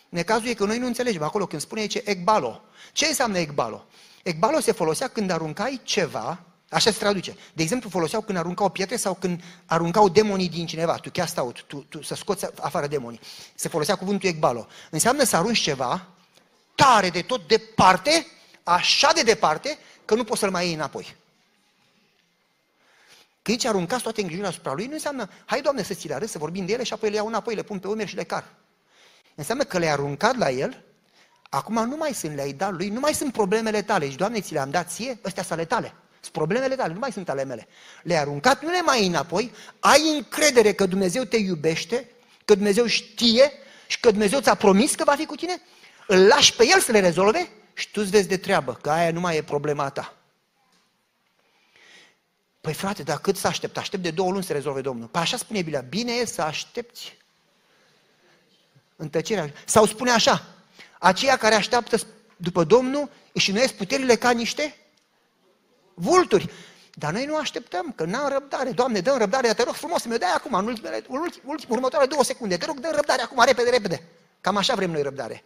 [0.08, 2.62] Necazul e că noi nu înțelegem acolo când spune ce ecbalo.
[2.92, 3.86] Ce înseamnă ecbalo?
[4.22, 7.36] Ecbalo se folosea când aruncai ceva, așa se traduce.
[7.52, 10.94] De exemplu, foloseau când aruncau pietre sau când aruncau demonii din cineva.
[10.94, 13.20] Tu chiar stau, tu, tu, să scoți afară demonii.
[13.54, 14.66] Se folosea cuvântul ecbalo.
[14.90, 16.06] Înseamnă să arunci ceva
[16.74, 18.26] tare de tot departe,
[18.62, 21.16] așa de departe, că nu poți să-l mai iei înapoi.
[23.42, 26.28] Că aici aruncați toate îngrijirile asupra lui, nu înseamnă, hai Doamne să ți le arăt,
[26.28, 28.24] să vorbim de ele și apoi le iau înapoi, le pun pe umeri și le
[28.24, 28.44] car.
[29.34, 30.84] Înseamnă că le-ai aruncat la el,
[31.50, 34.10] Acum nu mai sunt, le-ai dat lui, nu mai sunt problemele tale.
[34.10, 35.94] Și, Doamne, ți le-am dat ție, ăstea sunt ale tale.
[36.20, 37.68] Sunt problemele tale, nu mai sunt ale mele.
[38.02, 42.08] Le-ai aruncat, nu le mai ai înapoi, ai încredere că Dumnezeu te iubește,
[42.44, 43.52] că Dumnezeu știe
[43.86, 45.60] și că Dumnezeu ți-a promis că va fi cu tine,
[46.06, 49.10] îl lași pe El să le rezolve și tu îți vezi de treabă, că aia
[49.10, 50.14] nu mai e problema ta.
[52.60, 53.76] Păi frate, dar cât să aștept?
[53.76, 55.06] Aștept de două luni să rezolve Domnul.
[55.06, 57.16] Păi așa spune Biblia, bine e să aștepți
[58.96, 59.52] în tăcerea.
[59.64, 60.46] Sau spune așa,
[60.98, 61.96] aceia care așteaptă
[62.36, 64.76] după Domnul își înnoiesc puterile ca niște
[66.00, 66.50] vulturi.
[66.94, 68.70] Dar noi nu așteptăm, că n-am răbdare.
[68.70, 72.10] Doamne, dăm răbdare, te rog frumos să-mi dai acum, în ultimele, în ultim, ultim, următoarele
[72.10, 72.56] două secunde.
[72.56, 74.02] Te rog, dăm răbdare acum, repede, repede.
[74.40, 75.44] Cam așa vrem noi răbdare.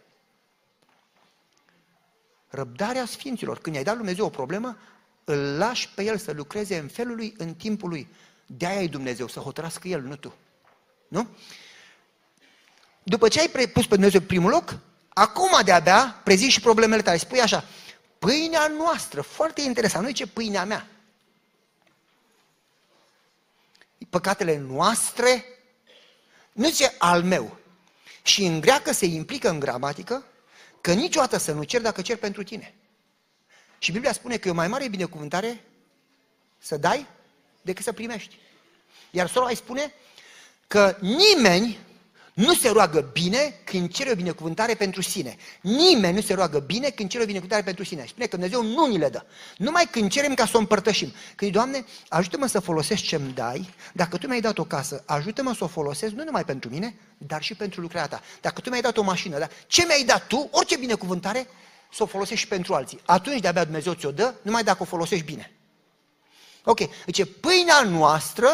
[2.49, 3.59] Răbdarea Sfinților.
[3.59, 4.77] Când i-ai dat Lui Dumnezeu o problemă,
[5.23, 8.07] îl lași pe El să lucreze în felul lui, în timpul lui.
[8.45, 10.33] De-aia e Dumnezeu, să hotărască El, nu tu.
[11.07, 11.27] Nu?
[13.03, 14.77] După ce ai pus pe Dumnezeu primul loc,
[15.09, 17.17] acum de-abia prezinți și problemele tale.
[17.17, 17.63] Spui așa,
[18.25, 20.87] pâinea noastră, foarte interesant, nu ce pâinea mea.
[24.09, 25.45] Păcatele noastre,
[26.51, 27.57] nu zice al meu.
[28.21, 30.25] Și în greacă se implică în gramatică
[30.81, 32.75] că niciodată să nu cer dacă cer pentru tine.
[33.77, 35.63] Și Biblia spune că e o mai mare binecuvântare
[36.57, 37.07] să dai
[37.61, 38.39] decât să primești.
[39.11, 39.93] Iar sora îi spune
[40.67, 41.79] că nimeni
[42.35, 45.35] nu se roagă bine când cere o binecuvântare pentru sine.
[45.61, 48.05] Nimeni nu se roagă bine când cere o binecuvântare pentru sine.
[48.07, 49.25] Spune că Dumnezeu nu ni le dă.
[49.57, 51.13] Numai când cerem ca să o împărtășim.
[51.35, 53.73] Când Doamne, ajută-mă să folosesc ce-mi dai.
[53.93, 57.43] Dacă Tu mi-ai dat o casă, ajută-mă să o folosesc nu numai pentru mine, dar
[57.43, 58.21] și pentru lucrarea Ta.
[58.41, 59.47] Dacă Tu mi-ai dat o mașină, da?
[59.67, 61.47] ce mi-ai dat Tu, orice binecuvântare,
[61.93, 62.99] să o folosești și pentru alții.
[63.05, 65.51] Atunci de-abia Dumnezeu ți-o dă, numai dacă o folosești bine.
[66.63, 68.47] Ok, deci pâinea noastră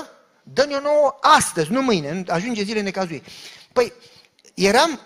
[0.43, 3.21] dă-ne nouă astăzi, nu mâine, ajunge zile necazuie.
[3.73, 3.93] Păi,
[4.53, 4.99] eram,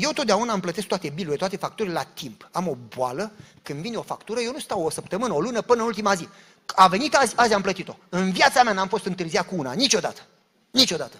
[0.00, 2.48] eu totdeauna îmi plătesc toate bilurile, toate facturile la timp.
[2.52, 5.80] Am o boală, când vine o factură, eu nu stau o săptămână, o lună, până
[5.80, 6.28] în ultima zi.
[6.66, 7.96] A venit azi, azi am plătit-o.
[8.08, 10.26] În viața mea n-am fost întârziat cu una, niciodată.
[10.70, 11.16] Niciodată.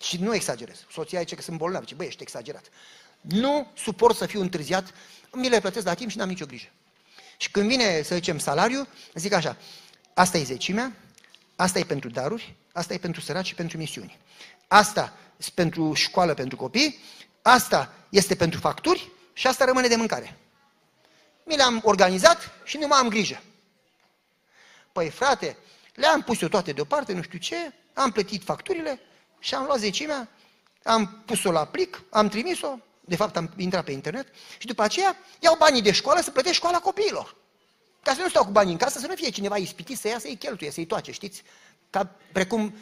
[0.00, 0.76] Și nu exagerez.
[0.92, 2.64] Soția zice că sunt bolnav, ce băi, ești exagerat.
[3.20, 4.94] Nu suport să fiu întârziat,
[5.32, 6.68] mi le plătesc la timp și n-am nicio grijă.
[7.36, 9.56] Și când vine, să zicem, salariu, zic așa,
[10.14, 10.92] asta e zecimea,
[11.56, 14.18] asta e pentru daruri, asta e pentru săraci și pentru misiuni.
[14.68, 15.18] Asta este
[15.54, 16.98] pentru școală pentru copii,
[17.42, 20.38] asta este pentru facturi și asta rămâne de mâncare.
[21.44, 23.42] Mi le-am organizat și nu mai am grijă.
[24.92, 25.56] Păi frate,
[25.94, 29.00] le-am pus eu toate deoparte, nu știu ce, am plătit facturile
[29.38, 30.28] și am luat zecimea,
[30.82, 34.26] am pus-o la plic, am trimis-o, de fapt am intrat pe internet
[34.58, 37.36] și după aceea iau banii de școală să plătesc școala copiilor.
[38.02, 40.18] Ca să nu stau cu banii în casă, să nu fie cineva ispitit să ia
[40.18, 41.42] să-i cheltuie, să-i toace, știți?
[41.90, 42.76] Ca precum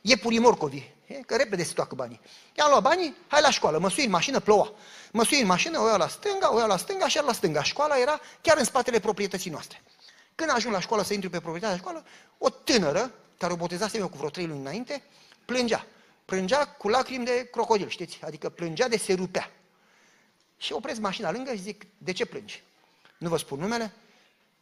[0.00, 0.82] iepurii morcovi,
[1.26, 2.20] că repede se toacă banii.
[2.54, 4.72] I-am luat banii, hai la școală, mă sui în mașină, ploua.
[5.12, 7.62] Mă sui în mașină, o iau la stânga, o iau la stânga și la stânga.
[7.62, 9.82] Școala era chiar în spatele proprietății noastre.
[10.34, 12.04] Când ajung la școală să intru pe proprietatea școală,
[12.38, 15.02] o tânără, care o botezasem eu cu vreo trei luni înainte,
[15.44, 15.86] plângea.
[16.24, 18.20] Plângea cu lacrimi de crocodil, știți?
[18.24, 19.50] Adică plângea de se rupea.
[20.56, 22.62] Și opresc mașina lângă și zic, de ce plângi?
[23.18, 23.92] Nu vă spun numele?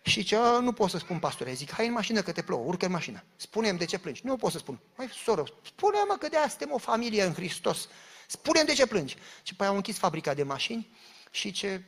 [0.03, 1.53] Și ce, nu pot să spun, pastore.
[1.53, 3.25] Zic, hai în mașină că te plouă, urcă în mașină.
[3.37, 4.21] Spune-mi de ce plângi.
[4.25, 4.81] Nu pot să spun.
[4.97, 7.89] Hai, soră, spune-mă că de asta suntem o familie în Hristos.
[8.27, 9.17] Spune-mi de ce plângi.
[9.43, 10.89] Și păi au închis fabrica de mașini
[11.31, 11.83] și ce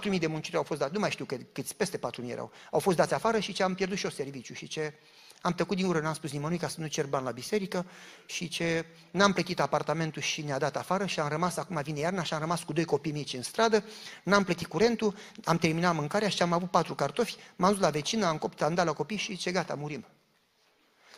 [0.00, 2.96] 4.000 de muncitori au fost dați, nu mai știu câți, peste 4.000 erau, au fost
[2.96, 4.94] dați afară și ce am pierdut și o serviciu și ce
[5.42, 7.86] am tăcut din ură, n-am spus nimănui ca să nu cer bani la biserică
[8.26, 12.22] și ce n-am plătit apartamentul și ne-a dat afară și am rămas, acum vine iarna
[12.22, 13.84] și am rămas cu doi copii mici în stradă,
[14.22, 18.26] n-am plătit curentul, am terminat mâncarea și am avut patru cartofi, m-am dus la vecină,
[18.26, 20.04] am copt, am dat la copii și ce gata, murim.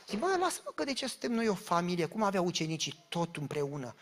[0.09, 3.95] Zic, bă, lasă-mă că de ce suntem noi o familie, cum avea ucenicii tot împreună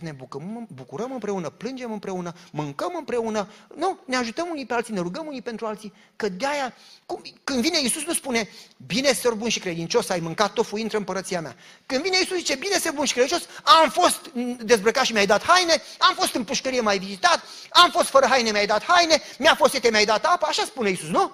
[0.00, 5.00] ne bucurăm, bucurăm împreună, plângem împreună, mâncăm împreună, nu, ne ajutăm unii pe alții, ne
[5.00, 6.74] rugăm unii pentru alții, că de-aia,
[7.06, 8.48] cum, când vine Iisus nu spune,
[8.86, 11.56] bine să bun și credincios, ai mâncat tofu, intră în împărăția mea.
[11.86, 13.42] Când vine Iisus zice, bine să bun și credincios,
[13.82, 18.08] am fost dezbrăcat și mi-ai dat haine, am fost în pușcărie, m-ai vizitat, am fost
[18.08, 21.32] fără haine, mi-ai dat haine, mi-a fost sete, mi-ai dat apă, așa spune Iisus, nu?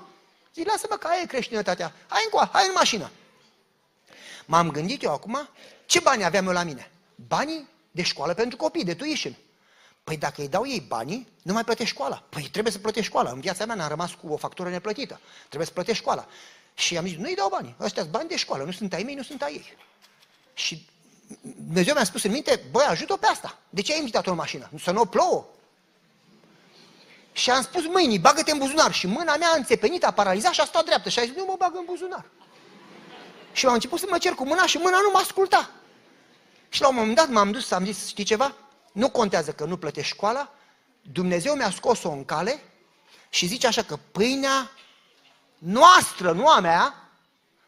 [0.54, 3.10] Zic, lasă-mă că aia e creștinătatea, hai încoa, hai în mașină.
[4.46, 5.48] M-am gândit eu acum,
[5.86, 6.90] ce bani aveam eu la mine?
[7.28, 9.36] Banii de școală pentru copii, de tuition.
[10.04, 12.24] Păi dacă îi dau ei banii, nu mai plătești școala.
[12.28, 13.30] Păi trebuie să plătești școala.
[13.30, 15.20] În viața mea n-am rămas cu o factură neplătită.
[15.46, 16.26] Trebuie să plătești școala.
[16.74, 17.74] Și am zis, nu-i dau banii.
[17.80, 19.76] Ăștia bani de școală, nu sunt ai mei, nu sunt ai ei.
[20.54, 20.88] Și
[21.40, 23.58] Dumnezeu mi-a spus în minte, băi, ajută-o pe asta.
[23.70, 24.70] De ce ai invitat-o în mașină?
[24.82, 25.46] Să nu o plouă.
[27.32, 28.92] Și am spus mâinii, bagă-te în buzunar.
[28.92, 31.08] Și mâna mea a înțepenit, a paralizat și a stat dreaptă.
[31.08, 32.24] Și a zis, nu mă bag în buzunar.
[33.52, 35.70] Și am început să mă cer cu mâna și mâna nu mă asculta.
[36.70, 38.54] Și la un moment dat m-am dus, am zis, știi ceva?
[38.92, 40.52] Nu contează că nu plătești școala,
[41.02, 42.62] Dumnezeu mi-a scos-o în cale
[43.28, 44.70] și zice așa că pâinea
[45.58, 47.10] noastră, nu a mea,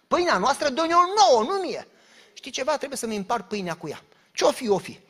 [0.09, 1.87] pâinea noastră dă o nouă, nu mie.
[2.33, 2.77] Știi ceva?
[2.77, 4.03] Trebuie să-mi împart pâinea cu ea.
[4.33, 5.01] Ce-o fi, o fi.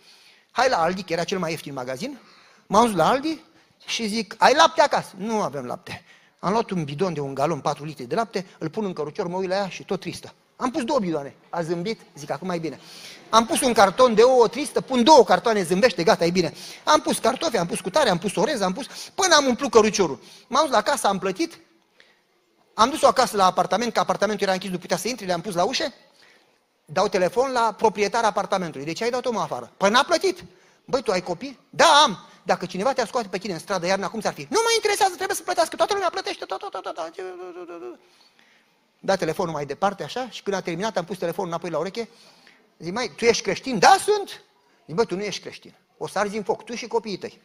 [0.51, 2.19] Hai la Aldi, că era cel mai ieftin magazin.
[2.67, 3.41] M-am dus la Aldi
[3.87, 5.15] și zic, ai lapte acasă?
[5.17, 6.05] Nu avem lapte.
[6.39, 9.27] Am luat un bidon de un galon, 4 litri de lapte, îl pun în cărucior,
[9.27, 10.35] mă uit la ea și tot tristă.
[10.63, 11.35] Am pus două bidoane.
[11.51, 12.81] A zâmbit, zic, acum mai bine.
[13.31, 16.53] Am pus un carton de ouă tristă, pun două cartoane, zâmbește, gata, e bine.
[16.85, 20.21] Am pus cartofi, am pus cutare, am pus orez, am pus, până am umplut căruciorul.
[20.49, 21.59] M-am dus la casă, am plătit,
[22.75, 25.55] am dus-o acasă la apartament, că apartamentul era închis, nu putea să intri, le-am pus
[25.55, 25.93] la ușă,
[26.85, 28.87] dau telefon la proprietarul apartamentului.
[28.87, 29.73] De ce ai dat-o mă afară?
[29.77, 30.45] Păi n-a plătit.
[30.85, 31.59] Băi, tu ai copii?
[31.71, 32.19] Da, am.
[32.43, 34.47] Dacă cineva te-a scoate pe tine în stradă iarna, cum s-ar fi?
[34.51, 37.13] Nu mă interesează, trebuie să plătească, toată lumea plătește, tot, tot, tot, tot,
[39.03, 39.11] tot.
[39.11, 42.09] Da telefonul mai departe, așa, și când a terminat, am pus telefonul înapoi la ureche,
[42.79, 43.79] zic, mai, tu ești creștin?
[43.79, 44.43] Da, sunt.
[44.87, 45.75] Zic, bă, tu nu ești creștin.
[45.97, 47.41] O să arzi în foc, tu și copiii tăi.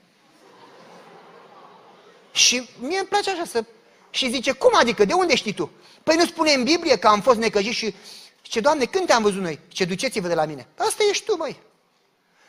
[2.31, 3.65] Și mie îmi place așa să...
[4.09, 5.71] Și zice, cum adică, de unde știi tu?
[6.03, 7.95] Păi nu spune în Biblie că am fost necăjit și...
[8.41, 9.59] Ce, Doamne, când te-am văzut noi?
[9.67, 10.67] Ce duceți-vă de la mine.
[10.77, 11.59] Asta ești tu, măi.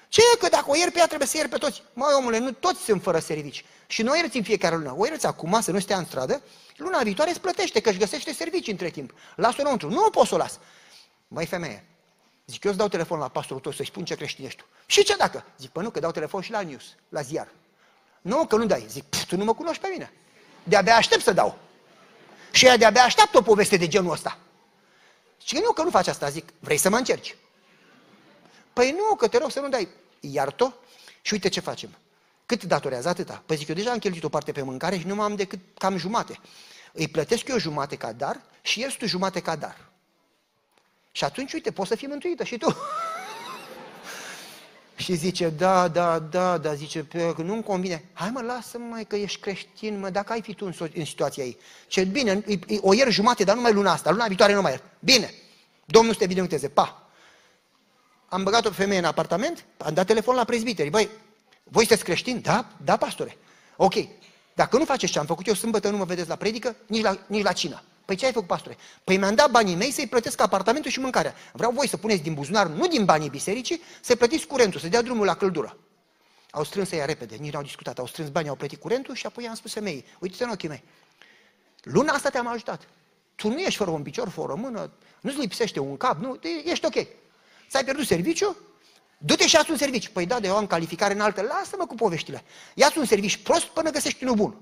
[0.09, 1.83] Ce e că dacă o ieri pe ea trebuie să ieri pe toți?
[1.92, 3.64] Mai omule, nu toți sunt fără servici.
[3.87, 4.94] Și noi ierți în fiecare lună.
[4.97, 6.42] O ierți acum să nu stea în stradă,
[6.77, 9.12] luna viitoare îți plătește, că își găsește servicii între timp.
[9.37, 9.90] Lasă-o înăuntru.
[9.90, 10.59] Nu o poți să o las.
[11.29, 11.85] Măi, femeie,
[12.47, 14.66] zic, eu îți dau telefon la pastorul tău să-i spun ce creștin ești tu.
[14.87, 15.44] Și ce dacă?
[15.59, 17.49] Zic, păi nu, că dau telefon și la news, la ziar.
[18.21, 18.87] Nu, că nu dai.
[18.88, 20.12] Zic, tu nu mă cunoști pe mine.
[20.62, 21.59] De-abia aștept să dau.
[22.51, 24.38] Și ea de-abia așteaptă o poveste de genul ăsta.
[25.44, 26.29] Și nu, că nu faci asta.
[26.29, 27.37] Zic, vrei să mă încerci?
[28.73, 29.88] Păi nu, că te rog să nu dai.
[30.20, 30.74] Iartă
[31.22, 31.90] și uite ce facem.
[32.46, 33.42] Cât datorează atâta?
[33.46, 35.59] Păi zic, eu deja am cheltuit o parte pe mâncare și nu mai am decât
[35.78, 36.40] cam jumate.
[36.92, 39.90] Îi plătesc eu jumate ca dar și el tu jumate ca dar.
[41.12, 42.76] Și atunci, uite, poți să fii mântuită și tu.
[44.96, 48.04] și zice, da, da, da, da, zice, nu-mi convine.
[48.12, 51.44] Hai mă, lasă mai că ești creștin, mă, dacă ai fi tu în, în situația
[51.44, 51.59] ei.
[51.87, 52.44] Ce bine,
[52.81, 54.83] o ieri jumate, dar numai luna asta, luna viitoare nu mai ieri.
[54.98, 55.35] Bine,
[55.90, 57.08] Domnul să te binecuvânteze, pa
[58.28, 60.90] am băgat o femeie în apartament, am dat telefon la prezbiteri.
[60.90, 61.08] Băi,
[61.62, 62.40] voi sunteți creștini?
[62.40, 62.66] Da?
[62.84, 63.36] Da, pastore.
[63.76, 63.94] Ok.
[64.54, 67.18] Dacă nu faceți ce am făcut eu sâmbătă, nu mă vedeți la predică, nici la,
[67.26, 67.82] nici la cină.
[68.04, 68.76] Păi ce ai făcut, pastore?
[69.04, 71.34] Păi mi-am dat banii mei să-i plătesc apartamentul și mâncarea.
[71.52, 75.02] Vreau voi să puneți din buzunar, nu din banii bisericii, să plătiți curentul, să dea
[75.02, 75.78] drumul la căldură.
[76.50, 79.48] Au strâns ea repede, nici n-au discutat, au strâns banii, au plătit curentul și apoi
[79.48, 80.82] am spus femeii, uite-te în ochii mei.
[81.82, 82.88] Luna asta te-am ajutat.
[83.34, 86.86] Tu nu ești fără un picior, fără o mână, nu-ți lipsește un cap, nu, ești
[86.86, 87.06] ok.
[87.68, 88.57] Ți-ai pierdut serviciu?
[89.18, 90.11] Du-te și ia un serviciu.
[90.11, 92.44] Păi da, de eu am calificare înaltă, lasă-mă cu poveștile.
[92.74, 94.61] ia un serviciu prost până găsești unul bun.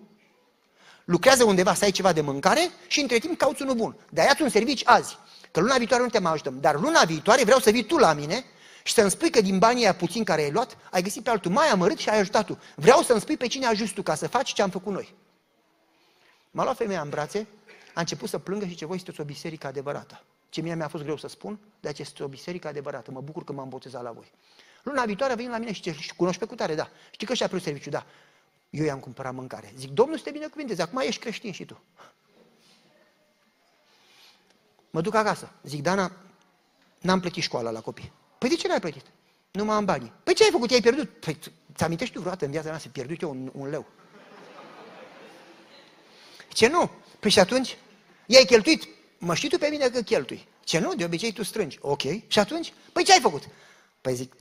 [1.05, 3.97] Lucrează undeva să ai ceva de mâncare și între timp cauți unul bun.
[4.11, 5.19] Dar ia un serviciu azi.
[5.51, 6.61] Că luna viitoare nu te mai ajutăm.
[6.61, 8.45] Dar luna viitoare vreau să vii tu la mine
[8.83, 11.51] și să-mi spui că din banii aia puțin care ai luat, ai găsit pe altul
[11.51, 12.59] mai amărât și ai ajutat tu.
[12.75, 15.15] Vreau să-mi spui pe cine ajut tu ca să faci ce am făcut noi.
[16.51, 17.47] M-a luat femeia în brațe,
[17.95, 20.25] a început să plângă și ce voi sunteți o biserică adevărată.
[20.49, 23.11] Ce mie mi-a fost greu să spun, de aceea este o biserică adevărată.
[23.11, 24.33] Mă bucur că m-am botezat la voi.
[24.83, 26.91] Luna viitoare vin la mine și ce, cunoști pe cutare, da.
[27.11, 28.07] Știi că și-a plus serviciu, da.
[28.71, 29.73] Eu i-am cumpărat mâncare.
[29.77, 31.83] Zic, Domnul să te binecuvinteze, acum ești creștin și tu.
[34.91, 35.53] Mă duc acasă.
[35.63, 36.13] Zic, Dana,
[37.01, 38.13] n-am plătit școala la copii.
[38.39, 39.05] Păi de ce n-ai plătit?
[39.51, 40.13] Nu mai am banii.
[40.23, 40.71] Păi ce ai făcut?
[40.71, 41.11] I-ai pierdut?
[41.11, 41.39] Păi,
[41.75, 43.87] ți amintești tu vreodată în viața mea să pierdut eu un, un leu?
[46.49, 46.91] Ce nu?
[47.21, 47.77] Păi și atunci?
[48.27, 50.49] I-ai cheltuit mă știi tu pe mine că cheltui.
[50.65, 50.95] Ce nu?
[50.95, 51.79] De obicei tu strângi.
[51.81, 52.03] Ok.
[52.27, 52.73] Și atunci?
[52.93, 53.43] Păi ce ai făcut?
[54.01, 54.33] Păi zic,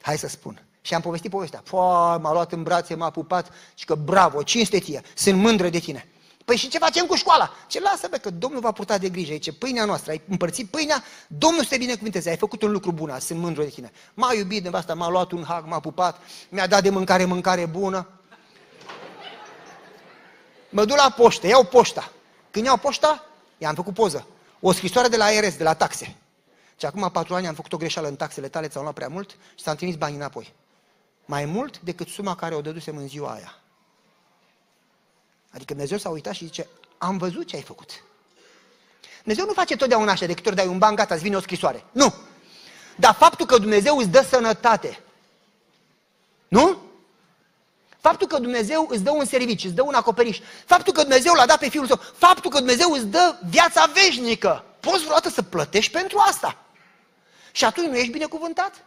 [0.00, 0.62] hai să spun.
[0.80, 1.62] Și am povestit povestea.
[1.70, 5.78] Pua, m-a luat în brațe, m-a pupat și că bravo, cinste ție, sunt mândră de
[5.78, 6.08] tine.
[6.44, 7.50] Păi și ce facem cu școala?
[7.66, 9.36] Ce lasă, bă, că Domnul va purta de grijă.
[9.36, 13.16] ce pâinea noastră, ai împărțit pâinea, Domnul să te binecuvânteze, ai făcut un lucru bun,
[13.20, 13.92] sunt mândru de tine.
[14.14, 17.66] M-a iubit de asta, m-a luat un hag, m-a pupat, mi-a dat de mâncare, mâncare
[17.66, 18.08] bună.
[20.68, 22.12] Mă duc la poștă, iau poșta.
[22.50, 23.26] Când iau poșta,
[23.64, 24.26] I-am făcut poză.
[24.60, 26.16] O scrisoare de la ARS, de la taxe.
[26.78, 29.30] Și acum patru ani am făcut o greșeală în taxele tale, ți-au luat prea mult
[29.30, 30.52] și s-am trimis banii înapoi.
[31.24, 33.58] Mai mult decât suma care o dădusem în ziua aia.
[35.50, 38.02] Adică Dumnezeu s-a uitat și zice, am văzut ce ai făcut.
[39.18, 41.40] Dumnezeu nu face totdeauna așa, de câte ori dai un ban, gata, îți vine o
[41.40, 41.84] scrisoare.
[41.92, 42.14] Nu!
[42.96, 45.00] Dar faptul că Dumnezeu îți dă sănătate,
[46.48, 46.78] nu?
[48.06, 51.46] Faptul că Dumnezeu îți dă un serviciu, îți dă un acoperiș, faptul că Dumnezeu l-a
[51.46, 55.92] dat pe Fiul Său, faptul că Dumnezeu îți dă viața veșnică, poți vreodată să plătești
[55.92, 56.56] pentru asta.
[57.52, 58.84] Și atunci nu ești binecuvântat?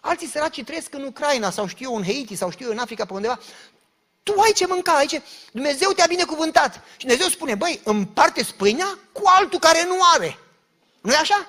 [0.00, 3.04] Alții săraci trăiesc în Ucraina sau știu eu în Haiti sau știu eu în Africa
[3.04, 3.38] pe undeva.
[4.22, 5.20] Tu ai ce mânca aici,
[5.52, 6.72] Dumnezeu te-a binecuvântat.
[6.74, 10.38] Și Dumnezeu spune, băi, împarte pâinea cu altul care nu are.
[11.00, 11.48] nu e așa?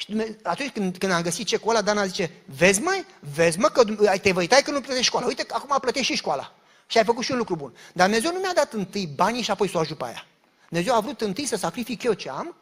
[0.00, 3.84] Și atunci când, când am găsit cecul ăla, Dana zice, vezi mai, vezi mă că
[4.22, 5.26] te vă că nu plătești școala.
[5.26, 6.54] Uite, acum plătești și școala.
[6.86, 7.72] Și ai făcut și un lucru bun.
[7.92, 10.26] Dar Dumnezeu nu mi-a dat întâi banii și apoi să o ajut pe aia.
[10.68, 12.56] Dumnezeu a vrut întâi să sacrific eu ce am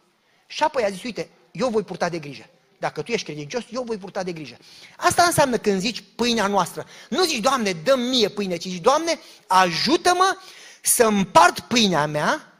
[0.46, 2.46] și apoi a zis, uite, eu voi purta de grijă.
[2.78, 4.56] Dacă tu ești credincios, eu voi purta de grijă.
[4.96, 6.86] Asta înseamnă când zici pâinea noastră.
[7.08, 10.36] Nu zici, Doamne, dă mie pâine, ci zici, Doamne, ajută-mă
[10.82, 12.52] să împart pâinea mea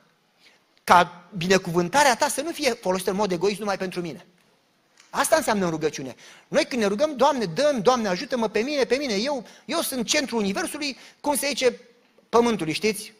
[0.84, 4.26] ca binecuvântarea ta să nu fie folosită în mod egoist numai pentru mine.
[5.16, 6.14] Asta înseamnă rugăciune.
[6.48, 10.06] Noi când ne rugăm, Doamne, dă Doamne, ajută-mă pe mine, pe mine, eu, eu sunt
[10.06, 11.80] centrul Universului, cum se zice,
[12.28, 13.12] pământului, știți?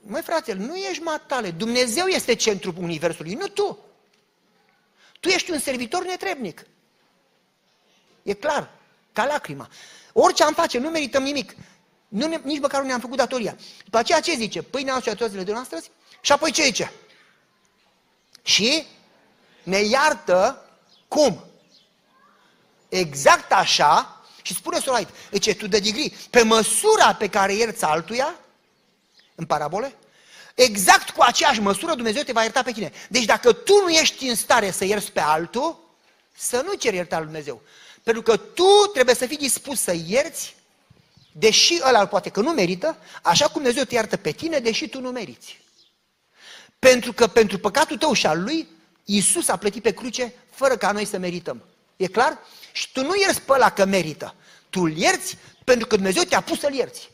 [0.00, 3.78] Măi, frate, nu ești matale, Dumnezeu este centrul Universului, nu tu.
[5.20, 6.66] Tu ești un servitor netrebnic.
[8.22, 8.70] E clar,
[9.12, 9.68] ca lacrima.
[10.12, 11.54] Orice am face, nu merităm nimic.
[12.08, 13.56] Nu ne, nici măcar nu ne-am făcut datoria.
[13.84, 14.62] După aceea ce zice?
[14.62, 15.82] Pâinea noastră toate de noastre
[16.20, 16.92] și apoi ce zice?
[18.42, 18.86] Și
[19.62, 20.62] ne iartă
[21.08, 21.44] cum?
[22.88, 28.34] Exact așa, și spune Solait, zice, tu de digri, pe măsura pe care ierți altuia,
[29.34, 29.94] în parabole,
[30.54, 32.92] exact cu aceeași măsură Dumnezeu te va ierta pe tine.
[33.08, 35.78] Deci dacă tu nu ești în stare să ierți pe altul,
[36.36, 37.62] să nu ceri iertarea lui Dumnezeu.
[38.02, 40.56] Pentru că tu trebuie să fii dispus să ierți,
[41.32, 45.00] deși ăla poate că nu merită, așa cum Dumnezeu te iartă pe tine, deși tu
[45.00, 45.60] nu meriți.
[46.78, 48.68] Pentru că pentru păcatul tău și al lui,
[49.10, 51.62] Iisus a plătit pe cruce fără ca noi să merităm.
[51.96, 52.38] E clar?
[52.72, 54.34] Și tu nu ierți pe ăla că merită.
[54.70, 57.10] Tu îl ierți pentru că Dumnezeu te-a pus să-l ierți.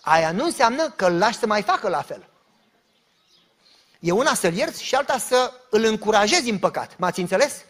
[0.00, 2.28] Aia nu înseamnă că îl lași să mai facă la fel.
[4.00, 6.98] E una să-l ierți și alta să îl încurajezi în păcat.
[6.98, 7.64] M-ați înțeles?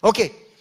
[0.00, 0.16] Ok,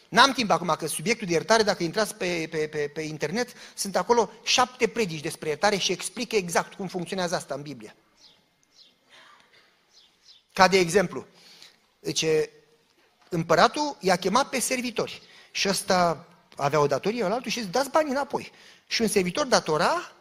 [0.09, 3.95] n-am timp acum că subiectul de iertare, dacă intrați pe, pe, pe, pe internet, sunt
[3.95, 7.95] acolo șapte predici despre iertare și explică exact cum funcționează asta în Biblie.
[10.57, 11.25] Ca de exemplu,
[12.01, 12.49] zice,
[13.29, 17.89] împăratul i-a chemat pe servitori și ăsta avea o datorie la altul și zice, dați
[17.89, 18.51] banii înapoi.
[18.87, 20.11] Și un servitor datora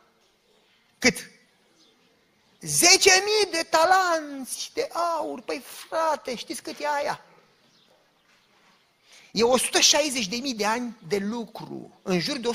[0.99, 1.15] cât?
[1.19, 1.29] 10.000
[3.51, 5.41] de talanți de aur.
[5.41, 7.25] Păi frate, știți cât e aia?
[9.33, 9.43] E
[10.51, 12.01] 160.000 de ani de lucru.
[12.03, 12.49] În jur de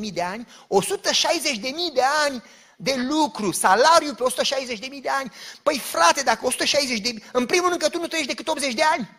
[0.00, 2.42] 160.000 de ani, 160.000 de ani
[2.80, 5.32] de lucru, salariu pe 160.000 de ani.
[5.62, 8.82] Păi frate, dacă 160 de în primul rând că tu nu trăiești decât 80 de
[8.82, 9.16] ani.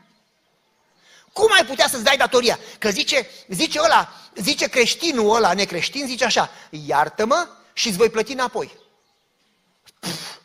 [1.34, 2.60] Cum ai putea să-ți dai datoria?
[2.80, 8.32] Că zice, zice ăla, zice creștinul ăla, necreștin, zice așa, iartă-mă și îți voi plăti
[8.32, 8.78] înapoi.
[10.00, 10.38] Puf.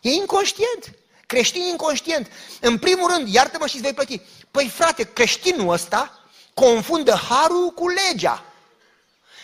[0.00, 0.94] E inconștient.
[1.26, 2.30] Creștin inconștient.
[2.60, 4.20] În primul rând, iartă-mă și îți voi plăti.
[4.50, 8.44] Păi frate, creștinul ăsta confundă harul cu legea.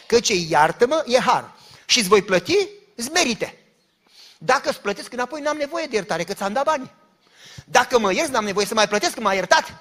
[0.06, 1.57] Că ce iartă-mă e har.
[1.88, 3.58] Și îți voi plăti, îți merite.
[4.38, 6.92] Dacă îți plătesc înapoi, n-am nevoie de iertare, că ți-am dat bani.
[7.64, 9.74] Dacă mă ierți, n-am nevoie să mai plătesc, că m-a iertat.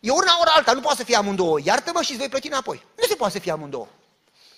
[0.00, 1.60] E una ori alta, nu poate să fie amândouă.
[1.64, 2.86] Iartă-mă și îți voi plăti înapoi.
[2.96, 3.88] Nu se poate să fie amândouă.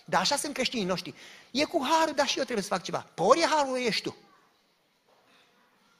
[0.05, 1.14] Dar așa sunt creștinii noștri.
[1.51, 3.07] E cu har, dar și eu trebuie să fac ceva.
[3.14, 4.16] Pe ori e harul, ori ești tu.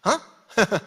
[0.01, 0.26] Ha?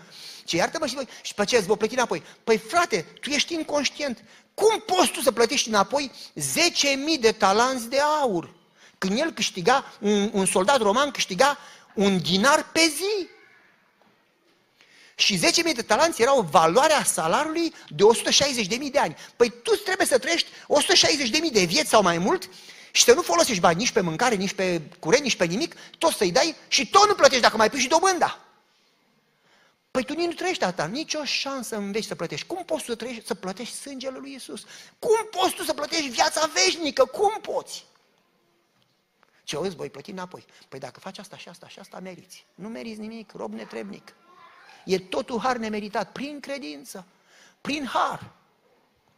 [0.45, 1.07] Ce iartă-mă și voi.
[1.22, 2.24] Și pe ce îți voi plăti înapoi?
[2.43, 4.24] Păi frate, tu ești inconștient.
[4.53, 8.57] Cum poți tu să plătești înapoi 10.000 de talanți de aur?
[9.00, 11.58] Când el câștiga, un, un soldat roman câștiga
[11.93, 13.28] un dinar pe zi.
[15.16, 19.16] Și 10.000 de talanți erau valoarea salariului de 160.000 de ani.
[19.36, 22.50] Păi tu trebuie să trăiești 160.000 de vieți sau mai mult
[22.91, 26.12] și să nu folosești bani nici pe mâncare, nici pe curent, nici pe nimic, tot
[26.12, 28.39] să-i dai și tot nu plătești dacă mai pui și dobânda.
[29.91, 32.45] Păi tu nici nu trăiești asta, nici o șansă în veci să plătești.
[32.45, 34.62] Cum poți să, trăiești, să plătești sângele lui Isus?
[35.00, 37.06] Cum poți tu să plătești viața veșnică?
[37.06, 37.86] Cum poți?
[39.50, 40.45] Ce o îți voi plăti înapoi.
[40.68, 42.45] Păi dacă faci asta și asta și asta, meriți.
[42.56, 44.16] Nu meriți nimic, rob netrebnic.
[44.86, 47.06] E totul har nemeritat, prin credință,
[47.62, 48.32] prin har.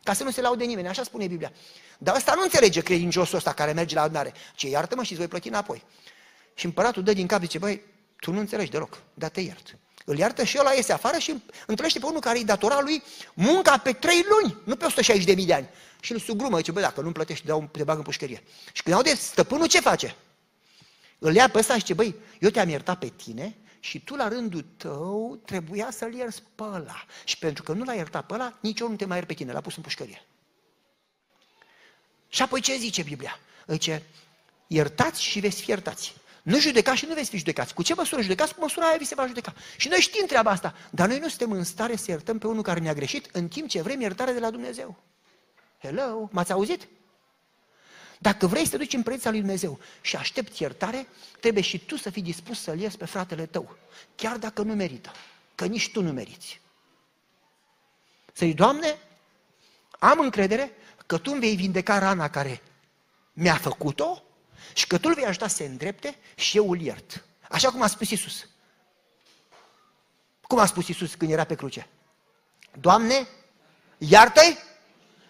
[0.04, 1.52] Ca să nu se laude nimeni, așa spune Biblia.
[1.98, 4.34] Dar ăsta nu înțelege credinciosul ăsta care merge la adunare.
[4.56, 5.84] Ce iartă-mă și îți voi plăti înapoi.
[6.54, 7.82] Și împăratul dă din cap, zice, băi,
[8.20, 9.78] tu nu înțelegi deloc, dar te iert.
[10.06, 13.78] Îl iartă și ăla iese afară și întâlnește pe unul care îi datora lui munca
[13.78, 15.70] pe trei luni, nu pe 160 de mii de ani.
[16.00, 18.44] Și îl sugrumă, zice, băi, dacă nu-mi plătești, dau, te bag în pușcărie.
[18.72, 20.16] Și când aude stăpânul, ce face?
[21.20, 24.28] Îl ia pe ăsta și zice, băi, eu te-am iertat pe tine și tu la
[24.28, 27.06] rândul tău trebuia să-l ierți pe ăla.
[27.24, 29.34] Și pentru că nu l-a iertat pe ăla, nici eu nu te mai iert pe
[29.34, 30.26] tine, l-a pus în pușcărie.
[32.30, 33.40] Și apoi ce zice Biblia?
[33.68, 34.04] Zice,
[34.68, 36.14] iertați și veți fi iertați.
[36.42, 37.74] Nu judecați și nu veți fi judecați.
[37.74, 38.54] Cu ce măsură judecați?
[38.56, 39.54] Cu măsura aia vi se va judeca.
[39.78, 40.76] Și noi știm treaba asta.
[40.90, 43.70] Dar noi nu suntem în stare să iertăm pe unul care ne-a greșit în timp
[43.70, 44.96] ce vrem iertare de la Dumnezeu.
[45.80, 46.30] Hello?
[46.32, 46.88] M-ați auzit?
[48.20, 51.08] Dacă vrei să te duci în preția lui Dumnezeu și aștepți iertare,
[51.40, 53.78] trebuie și tu să fii dispus să-l ierți pe fratele tău.
[54.16, 55.12] Chiar dacă nu merită.
[55.56, 56.62] Că nici tu nu meriți.
[58.34, 58.98] Să zici, Doamne,
[60.00, 60.72] am încredere
[61.06, 62.62] că Tu îmi vei vindeca rana care
[63.34, 64.24] mi-a făcut-o
[64.74, 67.24] și că Tu îl vei ajuta să se îndrepte și eu îl iert.
[67.50, 68.48] Așa cum a spus Isus.
[70.42, 71.88] Cum a spus Isus când era pe cruce?
[72.80, 73.28] Doamne,
[73.98, 74.58] iartă-i?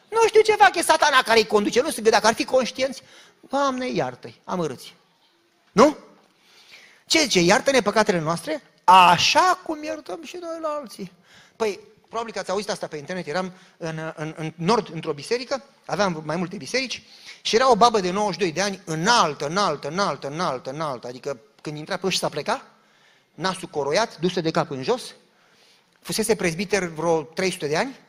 [0.10, 1.82] Nu știu ce fac, e satana care îi conduce.
[1.82, 3.02] Nu știu, dacă ar fi conștienți,
[3.50, 4.96] Doamne, iartă-i, amărâți.
[5.72, 5.98] Nu?
[7.06, 7.40] Ce zice?
[7.40, 11.12] Iartă-ne păcatele noastre, așa cum iertăm și noi la alții.
[11.56, 11.80] Păi,
[12.12, 16.22] probabil că ați auzit asta pe internet, eram în, în, în nord, într-o biserică, aveam
[16.26, 17.04] mai multe biserici,
[17.42, 21.78] și era o babă de 92 de ani, înaltă, înaltă, înaltă, înaltă, înaltă, adică când
[21.78, 22.62] intra pe și s-a plecat,
[23.34, 25.02] nasul coroiat, dusă de cap în jos,
[26.02, 28.00] fusese prezbiter vreo 300 de ani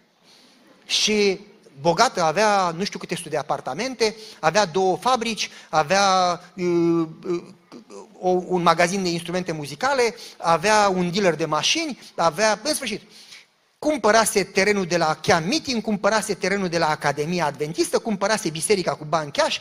[0.87, 1.41] și
[1.81, 7.43] bogată, avea nu știu câte sute de apartamente, avea două fabrici, avea uh, uh,
[8.47, 13.03] un magazin de instrumente muzicale, avea un dealer de mașini, avea, în sfârșit,
[13.83, 19.05] cumpărase terenul de la Cheam Meeting, cumpărase terenul de la Academia Adventistă, cumpărase biserica cu
[19.05, 19.59] bani cash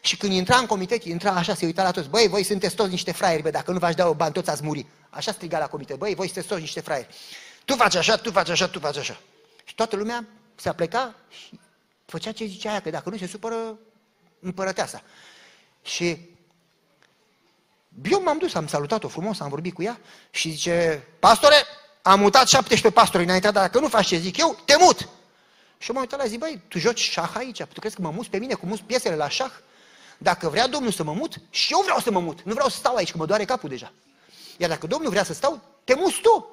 [0.00, 2.90] și când intra în comitet, intra așa, se uita la toți, băi, voi sunteți toți
[2.90, 4.86] niște fraieri, bă, dacă nu v-aș da o bani, toți ați muri.
[5.10, 7.08] Așa striga la comitet, băi, voi sunteți toți niște fraieri.
[7.64, 9.20] Tu faci așa, tu faci așa, tu faci așa.
[9.64, 11.60] Și toată lumea se apleca și
[12.06, 13.78] făcea ce zicea aia, că dacă nu se supără
[14.40, 15.02] împărăteasa.
[15.82, 16.18] Și
[18.10, 20.00] eu m-am dus, am salutat-o frumos, am vorbit cu ea
[20.30, 21.56] și zice, pastore,
[22.02, 25.08] am mutat 17 pastori înainte, dar dacă nu faci ce zic eu, te mut.
[25.78, 28.26] Și m-am uitat la zi, băi, tu joci șah aici, tu crezi că mă mut
[28.26, 29.52] pe mine cu mus piesele la șah?
[30.18, 32.42] Dacă vrea Domnul să mă mut, și eu vreau să mă mut.
[32.42, 33.92] Nu vreau să stau aici, că mă doare capul deja.
[34.56, 36.46] Iar dacă Domnul vrea să stau, te muți tu.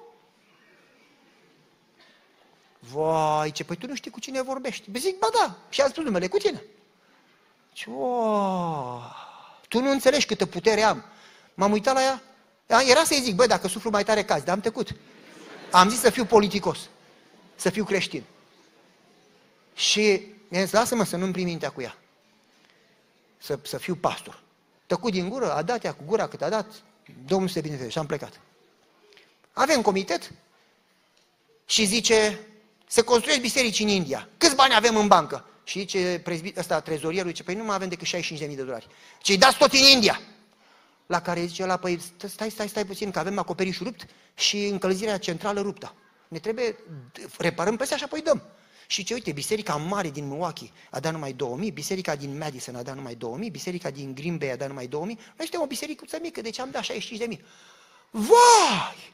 [2.79, 4.91] Vai, ce, păi tu nu știi cu cine vorbești.
[4.91, 6.63] Bă, zic, ba da, și am spus numele cu tine.
[7.73, 8.99] Ce, o,
[9.67, 11.05] tu nu înțelegi câtă putere am.
[11.53, 12.21] M-am uitat la ea,
[12.81, 14.95] era să-i zic, băi, dacă suflu mai tare cazi, dar am tăcut.
[15.71, 16.79] Am zis să fiu politicos,
[17.55, 18.23] să fiu creștin.
[19.75, 21.97] Și mi-a zis, lasă-mă să nu-mi primi mintea cu ea.
[23.37, 24.41] Să, să fiu pastor.
[24.85, 26.65] Tăcut din gură, a dat ea cu gura cât a dat,
[27.25, 28.39] Domnul se bine și am plecat.
[29.53, 30.31] Avem comitet
[31.65, 32.39] și zice,
[32.87, 34.29] se construiesc biserici în India.
[34.37, 35.45] Câți bani avem în bancă?
[35.63, 38.87] Și zice prezbit, ăsta, trezorierul, zice, păi nu mai avem decât 65.000 de dolari.
[39.21, 40.21] Ce dați tot în India.
[41.09, 44.05] La care zice la păi stai, stai, stai puțin, că avem acoperiș rupt
[44.35, 45.93] și încălzirea centrală ruptă.
[46.27, 46.75] Ne trebuie,
[47.37, 48.43] reparăm pe astea și apoi dăm.
[48.87, 52.81] Și ce, uite, biserica mare din Milwaukee a dat numai 2000, biserica din Madison a
[52.81, 55.15] dat numai 2000, biserica din Green Bay a dat numai 2000.
[55.15, 57.45] Noi suntem o biserică mică, deci am dat 65 de mii.
[58.09, 59.13] Vai!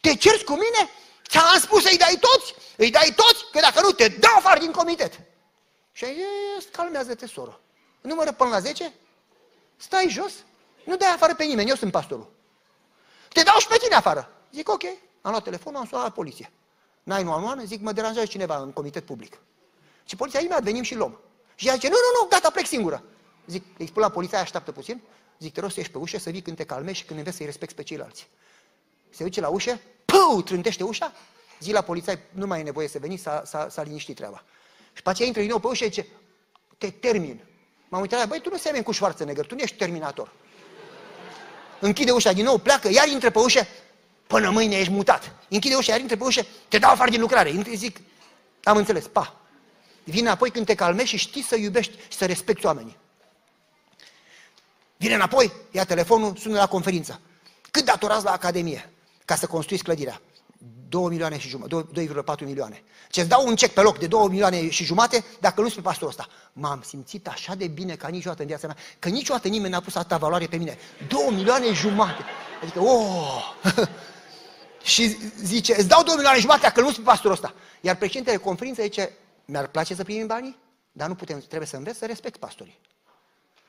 [0.00, 0.90] Te cerți cu mine?
[1.28, 2.54] Ți-am spus să-i dai toți?
[2.76, 3.44] Îi dai toți?
[3.52, 5.20] Că dacă nu, te dau afară din comitet.
[5.92, 6.14] Și ai
[6.58, 7.60] zis, calmează-te, soră.
[8.00, 8.92] Numără până la 10,
[9.76, 10.32] stai jos,
[10.84, 12.30] nu dai afară pe nimeni, eu sunt pastorul.
[13.28, 14.30] Te dau și pe tine afară.
[14.52, 14.82] Zic, ok,
[15.22, 16.52] am luat telefonul, am sunat la poliție.
[17.02, 19.38] N-ai nu zic, mă deranjează cineva în comitet public.
[20.04, 21.20] Și poliția imediat venim și luăm.
[21.54, 23.02] Și ea zice, nu, nu, nu, gata, plec singură.
[23.46, 25.02] Zic, îi spun la poliția, așteaptă puțin.
[25.38, 27.36] Zic, te rog să ieși pe ușă, să vii când te calmești și când înveți
[27.36, 28.28] să-i respecti pe ceilalți.
[29.10, 31.12] Se duce la ușă, pău, trântește ușa,
[31.60, 34.44] zi la polițai, nu mai e nevoie să veni, s-a, s-a, s-a liniștit treaba.
[34.92, 36.06] Și pe aceea intră din nou pe ușă și zice,
[36.78, 37.40] te termin.
[37.88, 40.32] M-am uitat la băi, tu nu semeni cu Schwarzenegger, tu nu ești terminator.
[41.80, 43.66] Închide ușa din nou, pleacă, iar intră pe ușă,
[44.26, 45.32] până mâine ești mutat.
[45.48, 47.48] Închide ușa, iar intră pe ușă, te dau afară din lucrare.
[47.48, 48.00] Intră, zic,
[48.62, 49.36] am înțeles, pa.
[50.04, 52.96] Vine apoi când te calmești și știi să iubești și să respecti oamenii.
[54.96, 57.20] Vine înapoi, ia telefonul, sună la conferință.
[57.70, 58.90] Cât datorați la Academie
[59.24, 60.20] ca să construiți clădirea?
[60.94, 62.82] 2 milioane și jumătate, 2,4 milioane.
[63.10, 66.08] Ce-ți dau un cec pe loc de 2 milioane și jumate dacă nu spui pastorul
[66.08, 66.28] ăsta.
[66.52, 69.94] M-am simțit așa de bine ca niciodată în viața mea, că niciodată nimeni n-a pus
[69.94, 70.78] atâta valoare pe mine.
[71.08, 72.24] 2 milioane jumate.
[72.62, 73.54] Adică, oh!
[74.92, 77.54] și zice, îți dau 2 milioane jumate dacă nu spui pastorul ăsta.
[77.80, 79.12] Iar președintele conferinței zice,
[79.44, 80.58] mi-ar place să primim banii,
[80.92, 82.78] dar nu putem, trebuie să înveți să respect pastorii.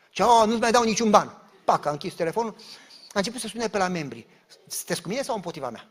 [0.09, 1.41] Ce, oh, nu-ți mai dau niciun ban.
[1.63, 2.55] Pac, a închis telefonul.
[3.09, 4.27] A început să spune pe la membri,
[4.67, 5.89] sunteți cu mine sau împotriva mea?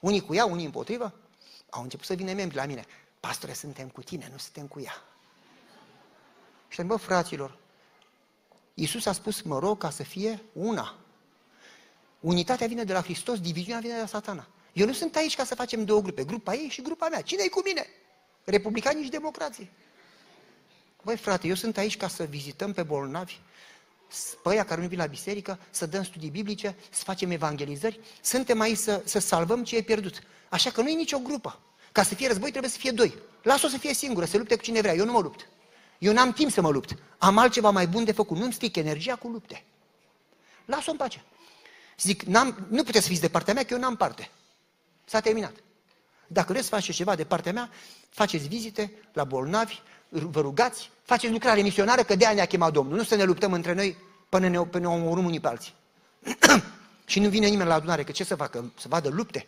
[0.00, 1.14] Unii cu ea, unii împotrivă.
[1.70, 2.84] Au început să vină membri la mine.
[3.20, 4.94] Pastore, suntem cu tine, nu suntem cu ea.
[6.68, 7.58] Și bă, fraților,
[8.74, 10.98] Iisus a spus, mă rog ca să fie una.
[12.20, 14.48] Unitatea vine de la Hristos, diviziunea vine de la satana.
[14.72, 17.20] Eu nu sunt aici ca să facem două grupe, grupa ei și grupa mea.
[17.22, 17.86] Cine e cu mine?
[18.44, 19.70] Republicanii și democrații.
[21.02, 23.40] Băi, frate, eu sunt aici ca să vizităm pe bolnavi,
[24.42, 28.60] pe aia care nu vin la biserică, să dăm studii biblice, să facem evangelizări, suntem
[28.60, 30.18] aici să, să salvăm ce e pierdut.
[30.48, 31.60] Așa că nu e nicio grupă.
[31.92, 33.14] Ca să fie război trebuie să fie doi.
[33.42, 34.94] Lasă-o să fie singură, să lupte cu cine vrea.
[34.94, 35.48] Eu nu mă lupt.
[35.98, 36.96] Eu n-am timp să mă lupt.
[37.18, 38.36] Am altceva mai bun de făcut.
[38.36, 39.64] Nu-mi stric energia cu lupte.
[40.64, 41.24] Lasă-o în pace.
[41.98, 44.30] Zic, n-am, nu puteți să fiți de partea mea, că eu n-am parte.
[45.04, 45.52] S-a terminat.
[46.26, 47.70] Dacă vreți să faceți ceva de partea mea,
[48.08, 49.80] faceți vizite la bolnavi,
[50.10, 52.96] vă rugați, faceți lucrare misionară, că de-aia ne-a chemat Domnul.
[52.96, 53.96] Nu să ne luptăm între noi
[54.28, 55.74] până ne, până ne omorâm unii pe alții.
[57.06, 58.72] și nu vine nimeni la adunare, că ce să facă?
[58.78, 59.46] Să vadă lupte?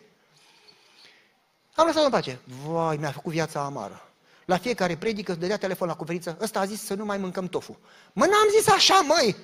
[1.75, 2.39] Am lăsat-o în pace.
[2.65, 4.07] Vai, mi-a făcut viața amară.
[4.45, 7.47] La fiecare predică îți dădea telefon la conferință, ăsta a zis să nu mai mâncăm
[7.47, 7.79] tofu.
[8.13, 9.35] Mă, n-am zis așa, măi!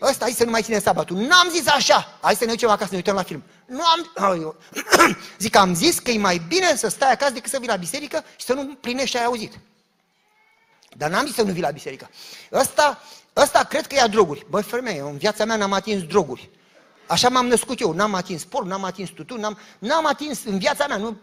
[0.00, 1.16] Ăsta a zis să nu mai ținem sabatul.
[1.16, 2.18] N-am zis așa!
[2.20, 3.42] Hai să ne ducem acasă, să ne uităm la film.
[3.66, 3.80] Nu
[4.14, 4.56] am...
[5.38, 8.24] Zic, am zis că e mai bine să stai acasă decât să vii la biserică
[8.36, 9.58] și să nu plinești ce ai auzit.
[10.96, 12.10] Dar n-am zis să nu vii la biserică.
[12.52, 13.02] Ăsta,
[13.36, 14.46] ăsta cred că ia droguri.
[14.48, 16.50] Băi, femeie, în viața mea n-am atins droguri.
[17.06, 20.86] Așa m-am născut eu, n-am atins sport, n-am atins tutun, n-am, n-am atins în viața
[20.86, 21.16] mea, nu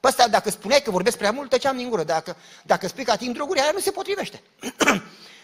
[0.00, 2.02] pe ăsta, dacă spuneai că vorbesc prea mult, tăceam din gură.
[2.02, 4.42] Dacă, dacă spui că ating droguri, aia nu se potrivește.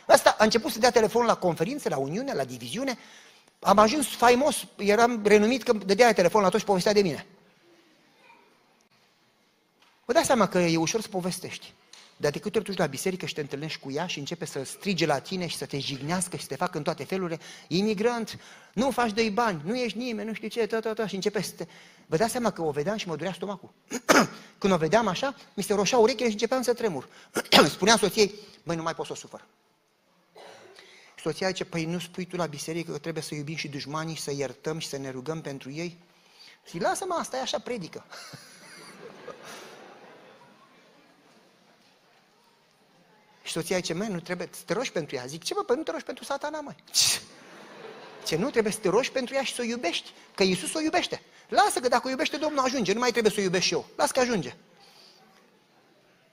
[0.08, 2.98] Ăsta a început să dea telefon la conferințe, la uniune, la diviziune.
[3.60, 7.26] Am ajuns faimos, eram renumit că dădea telefon la toți și povestea de mine.
[10.04, 11.72] Vă dați seama că e ușor să povestești.
[12.16, 14.64] Dar de câte ori tu la biserică și te întâlnești cu ea și începe să
[14.64, 17.38] strige la tine și să te jignească și să te facă în toate felurile,
[17.68, 18.38] imigrant,
[18.72, 21.42] nu faci de bani, nu ești nimeni, nu știu ce, tot, tot, tot, și începe
[21.42, 21.66] să te...
[22.06, 23.70] Vă dați seama că o vedeam și mă durea stomacul.
[24.58, 27.08] Când o vedeam așa, mi se roșea urechile și începeam să tremur.
[27.68, 29.46] Spuneam soției, băi, nu mai pot să o sufăr.
[31.22, 34.32] Soția zice, păi nu spui tu la biserică că trebuie să iubim și dușmanii, să
[34.32, 35.98] iertăm și să ne rugăm pentru ei?
[36.68, 38.04] Și lasă-mă, asta e așa predică.
[43.54, 45.26] soția zice, măi, nu trebuie să te rogi pentru ea.
[45.26, 46.76] Zic, ce bă, păi nu te rogi pentru satana, măi.
[48.26, 50.80] Ce nu trebuie să te rogi pentru ea și să o iubești, că Iisus o
[50.80, 51.22] iubește.
[51.48, 53.86] Lasă că dacă o iubește Domnul ajunge, nu mai trebuie să o iubesc și eu.
[53.96, 54.56] Lasă că ajunge.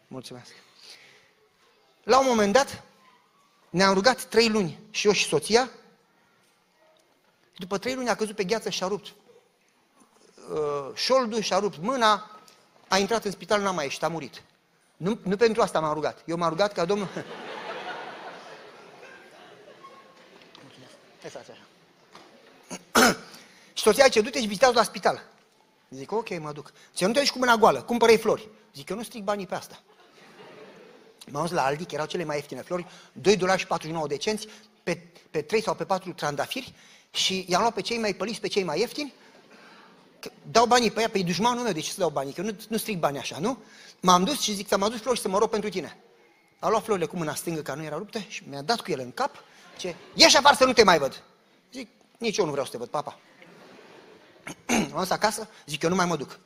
[0.08, 0.52] Mulțumesc.
[2.04, 2.84] La un moment dat,
[3.70, 5.70] ne-am rugat trei luni, și eu și soția,
[7.52, 9.14] și după trei luni a căzut pe gheață și a rupt
[10.52, 12.40] uh, șoldul, și a rupt mâna,
[12.88, 14.42] a intrat în spital, n-a mai ieșit, a murit.
[15.02, 16.24] Nu, nu pentru asta m-am rugat.
[16.26, 17.08] Eu m-am rugat ca Domnul...
[21.26, 21.58] așa.
[23.74, 25.24] și soția zice, du-te și vizitează la spital.
[25.90, 26.72] Zic, ok, mă duc.
[26.94, 28.50] Ce nu te duci cu mâna goală, cumpără flori.
[28.74, 29.82] Zic, eu nu stric banii pe asta.
[31.32, 34.18] M-am dus la Aldi, că erau cele mai ieftine flori, 2 dolari și 49 de
[34.18, 34.48] cenți,
[34.84, 36.74] pe, pe 3 sau pe 4 trandafiri
[37.12, 39.14] și i-am luat pe cei mai păliți, pe cei mai ieftini
[40.52, 42.34] dau banii pe ea, pe păi dușmanul meu, de ce să dau banii?
[42.34, 43.58] Că nu, nu stric banii așa, nu?
[44.00, 45.98] M-am dus și zic, ți-am adus flori și să mă rog pentru tine.
[46.60, 49.00] A luat florile cu mâna stângă, ca nu era ruptă, și mi-a dat cu el
[49.00, 49.44] în cap,
[49.78, 51.24] ce, ieși afară să nu te mai văd.
[51.72, 53.20] Zic, nici eu nu vreau să te văd, papa.
[54.68, 56.40] M-am dus acasă, zic, eu nu mai mă duc.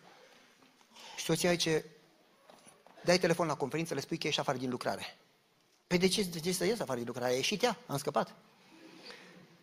[1.16, 1.86] Și soția zice,
[3.04, 5.18] dai telefon la conferință, le spui că ești afară din lucrare.
[5.88, 7.32] Păi de ce, de ce să ies afară din lucrare?
[7.32, 8.36] A ieșit ea, am scăpat.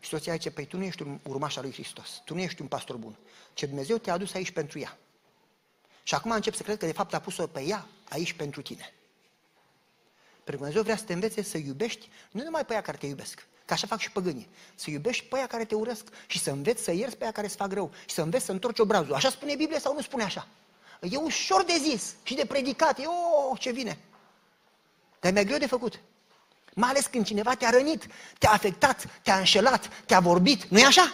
[0.03, 2.61] Și soția zice, păi tu nu ești un urmaș al lui Hristos, tu nu ești
[2.61, 3.17] un pastor bun,
[3.53, 4.99] ce Dumnezeu te-a adus aici pentru ea.
[6.03, 8.93] Și acum încep să cred că de fapt a pus-o pe ea aici pentru tine.
[10.33, 13.07] Pentru că Dumnezeu vrea să te învețe să iubești nu numai pe ea care te
[13.07, 16.51] iubesc, că așa fac și păgânii, să iubești pe ea care te urăsc și să
[16.51, 19.15] înveți să ierți pe ea care îți fac rău și să înveți să întorci obrazul.
[19.15, 20.47] Așa spune Biblia sau nu spune așa?
[21.01, 23.99] E ușor de zis și de predicat, e o, oh, ce vine.
[25.21, 26.01] Dar e mai greu de făcut.
[26.75, 28.07] Mai ales când cineva te-a rănit,
[28.39, 30.65] te-a afectat, te-a înșelat, te-a vorbit.
[30.65, 31.13] nu e așa?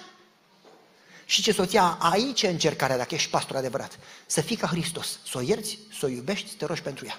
[1.25, 3.99] Și ce soția, aici e încercarea, dacă ești pastor adevărat.
[4.27, 7.19] Să fii ca Hristos, să o ierți, să o iubești, să te rogi pentru ea.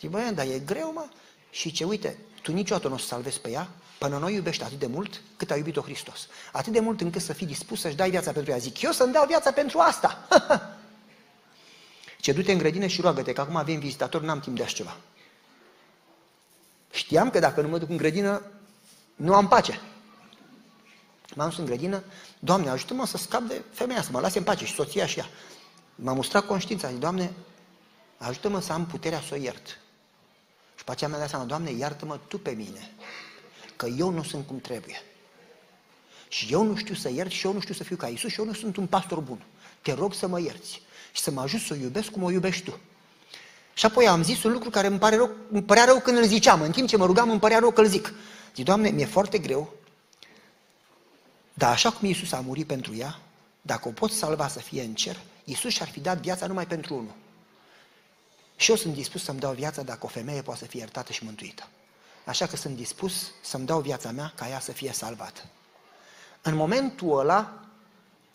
[0.00, 1.08] Zic, băi, dar e greu, mă.
[1.50, 4.62] Și ce, uite, tu niciodată nu o să salvezi pe ea până nu o iubești
[4.62, 6.28] atât de mult cât a iubit-o Hristos.
[6.52, 8.58] Atât de mult încât să fii dispus să-și dai viața pentru ea.
[8.58, 10.28] Zic, eu să-mi dau viața pentru asta.
[12.20, 14.96] ce du-te în grădină și roagă-te, că acum avem vizitatori, n-am timp de așa ceva.
[16.96, 18.42] Știam că dacă nu mă duc în grădină,
[19.16, 19.80] nu am pace.
[21.34, 22.02] M-am dus în grădină,
[22.38, 25.26] Doamne, ajută-mă să scap de femeia, să mă lase în pace și soția și ea.
[25.94, 27.32] M-a mustrat conștiința, zic, Doamne,
[28.16, 29.66] ajută-mă să am puterea să o iert.
[30.76, 32.90] Și pe aceea mi-a dat seama, Doamne, iartă-mă Tu pe mine,
[33.76, 35.02] că eu nu sunt cum trebuie.
[36.28, 38.40] Și eu nu știu să iert și eu nu știu să fiu ca Isus și
[38.40, 39.44] eu nu sunt un pastor bun.
[39.82, 40.82] Te rog să mă ierți
[41.12, 42.78] și să mă ajut să o iubesc cum o iubești Tu.
[43.76, 46.24] Și apoi am zis un lucru care îmi, pare rău, îmi părea rău când îl
[46.24, 46.62] ziceam.
[46.62, 48.12] În timp ce mă rugam, îmi părea rău că îl zic.
[48.54, 49.72] Zic, Doamne, mi-e foarte greu,
[51.54, 53.18] dar așa cum Iisus a murit pentru ea,
[53.62, 56.94] dacă o pot salva să fie în cer, Iisus și-ar fi dat viața numai pentru
[56.94, 57.14] unul.
[58.56, 61.24] Și eu sunt dispus să-mi dau viața dacă o femeie poate să fie iertată și
[61.24, 61.68] mântuită.
[62.24, 65.40] Așa că sunt dispus să-mi dau viața mea ca ea să fie salvată.
[66.42, 67.60] În momentul ăla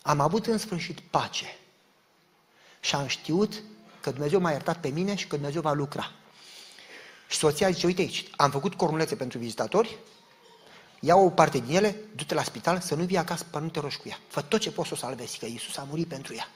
[0.02, 1.56] am avut în sfârșit pace.
[2.80, 3.62] Și am știut
[4.02, 6.10] că Dumnezeu m-a iertat pe mine și că Dumnezeu va lucra.
[7.28, 9.96] Și soția zice, uite aici, am făcut cornulețe pentru vizitatori,
[11.00, 13.80] ia o parte din ele, du-te la spital să nu vii acasă până nu te
[13.80, 14.18] rogi cu ea.
[14.28, 16.48] Fă tot ce poți să o salvezi, că Iisus a murit pentru ea.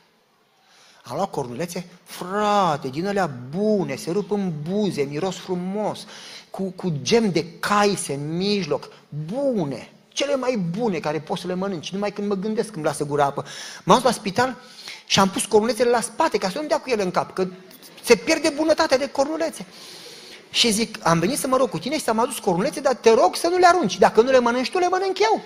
[1.02, 6.06] Am luat cornulețe, frate, din alea bune, se rup în buze, miros frumos,
[6.50, 8.88] cu, cu gem de caise în mijloc,
[9.26, 13.04] bune, cele mai bune care poți să le mănânci, numai când mă gândesc când lasă
[13.04, 13.44] gura apă.
[13.84, 14.56] M-am dus la spital
[15.06, 17.46] și am pus cornulețele la spate ca să nu dea cu ele în cap, că
[18.04, 19.66] se pierde bunătatea de cornulețe.
[20.50, 22.94] Și zic, am venit să mă rog cu tine și să am adus cornulețe, dar
[22.94, 23.98] te rog să nu le arunci.
[23.98, 25.42] Dacă nu le mănânci tu, le mănânc eu.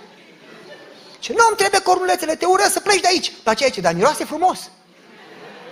[1.19, 3.33] Ce nu îmi trebuie cornulețele, te urăsc să pleci de aici.
[3.45, 4.71] La ce ce, dar miroase frumos.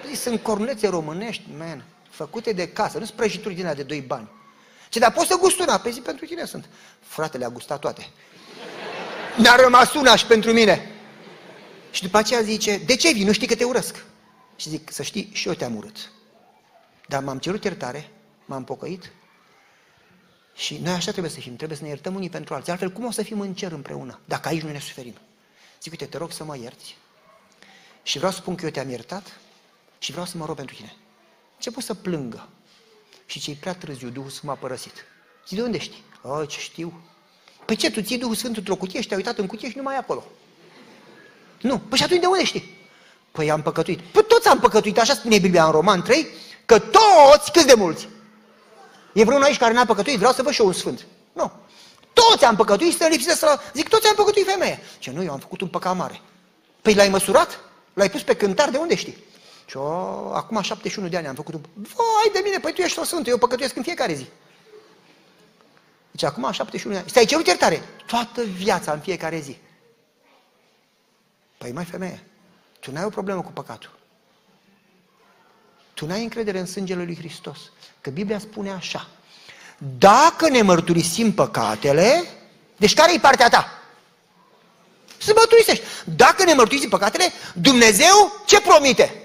[0.02, 4.28] Păi sunt cornulețe românești, man, făcute de casă, nu sunt prăjituri din de doi bani.
[4.88, 5.72] Ce, dar poți să gust una?
[5.72, 6.64] Pe păi zi pentru tine sunt.
[7.00, 8.10] Fratele a gustat toate.
[9.36, 10.97] N-a rămas una și pentru mine.
[11.98, 13.24] Și după aceea zice, de ce vii?
[13.24, 14.04] Nu știi că te urăsc.
[14.56, 16.12] Și zic, să știi, și eu te-am urât.
[17.06, 18.10] Dar m-am cerut iertare,
[18.44, 19.12] m-am pocăit
[20.54, 22.70] și noi așa trebuie să fim, trebuie să ne iertăm unii pentru alții.
[22.70, 25.14] Altfel, cum o să fim în cer împreună, dacă aici nu ne suferim?
[25.82, 26.96] Zic, uite, te rog să mă ierți
[28.02, 29.40] și vreau să spun că eu te-am iertat
[29.98, 30.96] și vreau să mă rog pentru tine.
[31.72, 32.48] pot să plângă
[33.26, 35.04] și ce-i prea târziu, Duhul Sfânt m-a părăsit.
[35.48, 36.04] Zic, de unde știi?
[36.22, 37.00] O, ce știu.
[37.64, 39.82] Păi ce, tu ții Duhul Sfânt într-o cutie și te-ai uitat în cutie și nu
[39.82, 40.24] mai e acolo.
[41.60, 41.78] Nu.
[41.78, 42.76] Păi și atunci de unde știi?
[43.32, 44.00] Păi am păcătuit.
[44.00, 46.26] Păi toți am păcătuit, așa spune Biblia în Roman 3,
[46.66, 48.08] că toți, câți de mulți?
[49.12, 50.18] E vreunul aici care n-a păcătuit?
[50.18, 51.06] Vreau să văd și eu un sfânt.
[51.32, 51.52] Nu.
[52.12, 53.58] Toți am păcătuit, să lipsesc să...
[53.74, 54.80] Zic, toți am păcătuit femeie.
[54.98, 56.20] Ce nu, eu am făcut un păcat mare.
[56.82, 57.60] Păi l-ai măsurat?
[57.94, 58.70] L-ai pus pe cântar?
[58.70, 59.24] De unde știi?
[59.66, 59.82] Și o,
[60.32, 61.60] acum 71 de ani am făcut un...
[61.74, 64.26] Vai de mine, păi tu ești o sfântă, eu păcătuiesc în fiecare zi.
[66.10, 67.10] Deci acum 71 de ani.
[67.10, 67.82] Stai cerut iertare?
[68.06, 69.56] Toată viața, în fiecare zi.
[71.68, 72.24] Păi mai femeie,
[72.80, 73.90] tu n-ai o problemă cu păcatul.
[75.94, 77.58] Tu n-ai încredere în sângele lui Hristos.
[78.00, 79.08] Că Biblia spune așa.
[79.98, 82.24] Dacă ne mărturisim păcatele,
[82.76, 83.82] deci care e partea ta?
[85.18, 85.84] Să mărturisești.
[86.04, 89.22] Dacă ne mărturisim păcatele, Dumnezeu ce promite?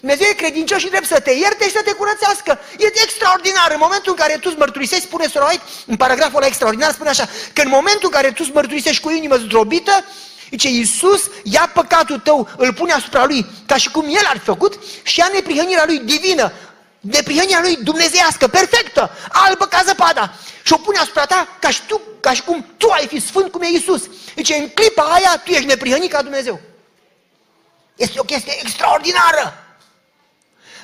[0.00, 2.58] Dumnezeu e credincios și trebuie să te ierte și să te curățească.
[2.78, 3.70] E extraordinar.
[3.70, 5.50] În momentul în care tu îți mărturisești, spune Sora
[5.86, 9.10] în paragraful ăla extraordinar, spune așa, că în momentul în care tu îți mărturisești cu
[9.10, 10.04] inimă zdrobită,
[10.52, 14.44] Zice, Iisus ia păcatul tău, îl pune asupra lui, ca și cum el ar fi
[14.44, 16.52] făcut, și ia neprihănirea lui divină,
[17.00, 22.00] neprihănirea lui dumnezeiască, perfectă, albă ca zăpada, și o pune asupra ta ca și, tu,
[22.20, 24.02] ca și cum tu ai fi sfânt cum e Iisus.
[24.36, 26.60] Zice, în clipa aia tu ești neprihănit ca Dumnezeu.
[27.96, 29.64] Este o chestie extraordinară.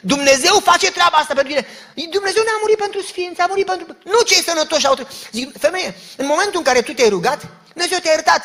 [0.01, 1.67] Dumnezeu face treaba asta pentru tine.
[2.11, 3.97] Dumnezeu ne-a murit pentru sfinți, a murit pentru...
[4.05, 5.09] Nu cei sănătoși au...
[5.33, 8.43] Zic, femeie, în momentul în care tu te-ai rugat, Dumnezeu te-a iertat.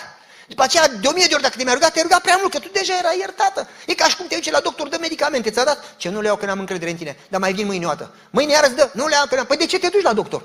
[0.47, 2.59] După aceea, de o mie de ori, dacă te-ai rugat, te-ai rugat prea mult, că
[2.59, 3.67] tu deja erai iertată.
[3.85, 5.95] E ca și cum te duci la doctor, de medicamente, ți-a dat?
[5.97, 8.15] Ce nu le iau că n-am încredere în tine, dar mai vin mâine o dată.
[8.29, 9.45] Mâine iară dă, nu le iau că n-am.
[9.45, 10.43] Păi de ce te duci la doctor?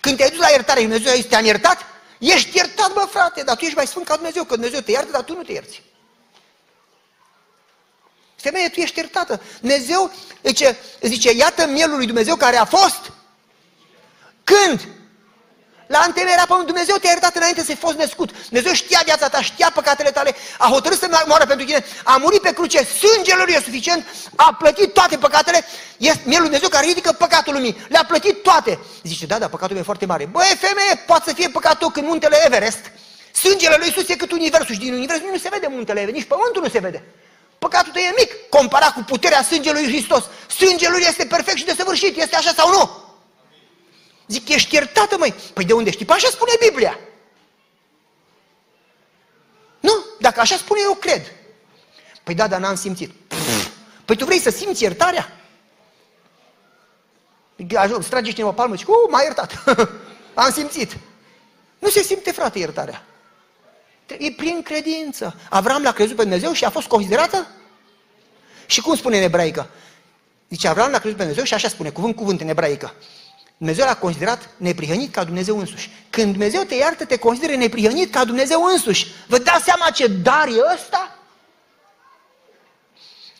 [0.00, 1.78] Când te-ai dus la iertare, Dumnezeu a zis, te-am iertat?
[2.18, 5.10] Ești iertat, bă, frate, dar tu ești mai sfânt ca Dumnezeu, că Dumnezeu te iartă,
[5.10, 5.82] dar tu nu te ierți.
[8.36, 9.40] Femeie, tu ești iertată.
[9.60, 10.12] Dumnezeu
[10.42, 13.12] zice, zice, iată mielul lui Dumnezeu care a fost.
[14.44, 14.88] Când?
[15.86, 18.30] La întemeierea pământului, Dumnezeu te-a iertat înainte să fi fost născut.
[18.48, 22.40] Dumnezeu știa viața ta, știa păcatele tale, a hotărât să moară pentru tine, a murit
[22.40, 24.04] pe cruce, sângele lui e suficient,
[24.36, 25.64] a plătit toate păcatele,
[25.96, 27.76] este mielul lui Dumnezeu care ridică păcatul lumii.
[27.88, 28.78] Le-a plătit toate.
[29.02, 30.24] Zice, da, da, păcatul e foarte mare.
[30.24, 32.90] Băi, femeie, poate să fie păcatul când muntele Everest.
[33.32, 36.28] Sângele lui Iisus e cât universul și din univers nu se vede muntele Everest, nici
[36.28, 37.02] pământul nu se vede.
[37.58, 40.24] Păcatul tău e mic, comparat cu puterea sângelui lui Hristos.
[40.58, 43.03] Sângele lui este perfect și desăvârșit, este așa sau nu?
[44.26, 45.34] Zic, ești iertată, măi.
[45.52, 46.04] Păi de unde știi?
[46.04, 46.98] Păi așa spune Biblia.
[49.80, 51.32] Nu, dacă așa spune, eu cred.
[52.22, 53.10] Păi da, dar n-am simțit.
[54.04, 55.32] Păi tu vrei să simți iertarea?
[57.88, 59.64] Îți trage cineva palmă și, uh, m-a iertat.
[60.34, 60.96] Am simțit.
[61.78, 63.04] Nu se simte, frate, iertarea.
[64.18, 65.34] E prin credință.
[65.50, 67.46] Avram l-a crezut pe Dumnezeu și a fost considerată?
[68.66, 69.70] Și cum spune în ebraică?
[70.48, 72.94] Zice, Avram l-a crezut pe Dumnezeu și așa spune, cuvânt cuvânt în ebraică.
[73.56, 75.90] Dumnezeu l-a considerat neprihănit ca Dumnezeu însuși.
[76.10, 79.06] Când Dumnezeu te iartă, te consideră neprihănit ca Dumnezeu însuși.
[79.26, 81.18] Vă dați seama ce dar e ăsta?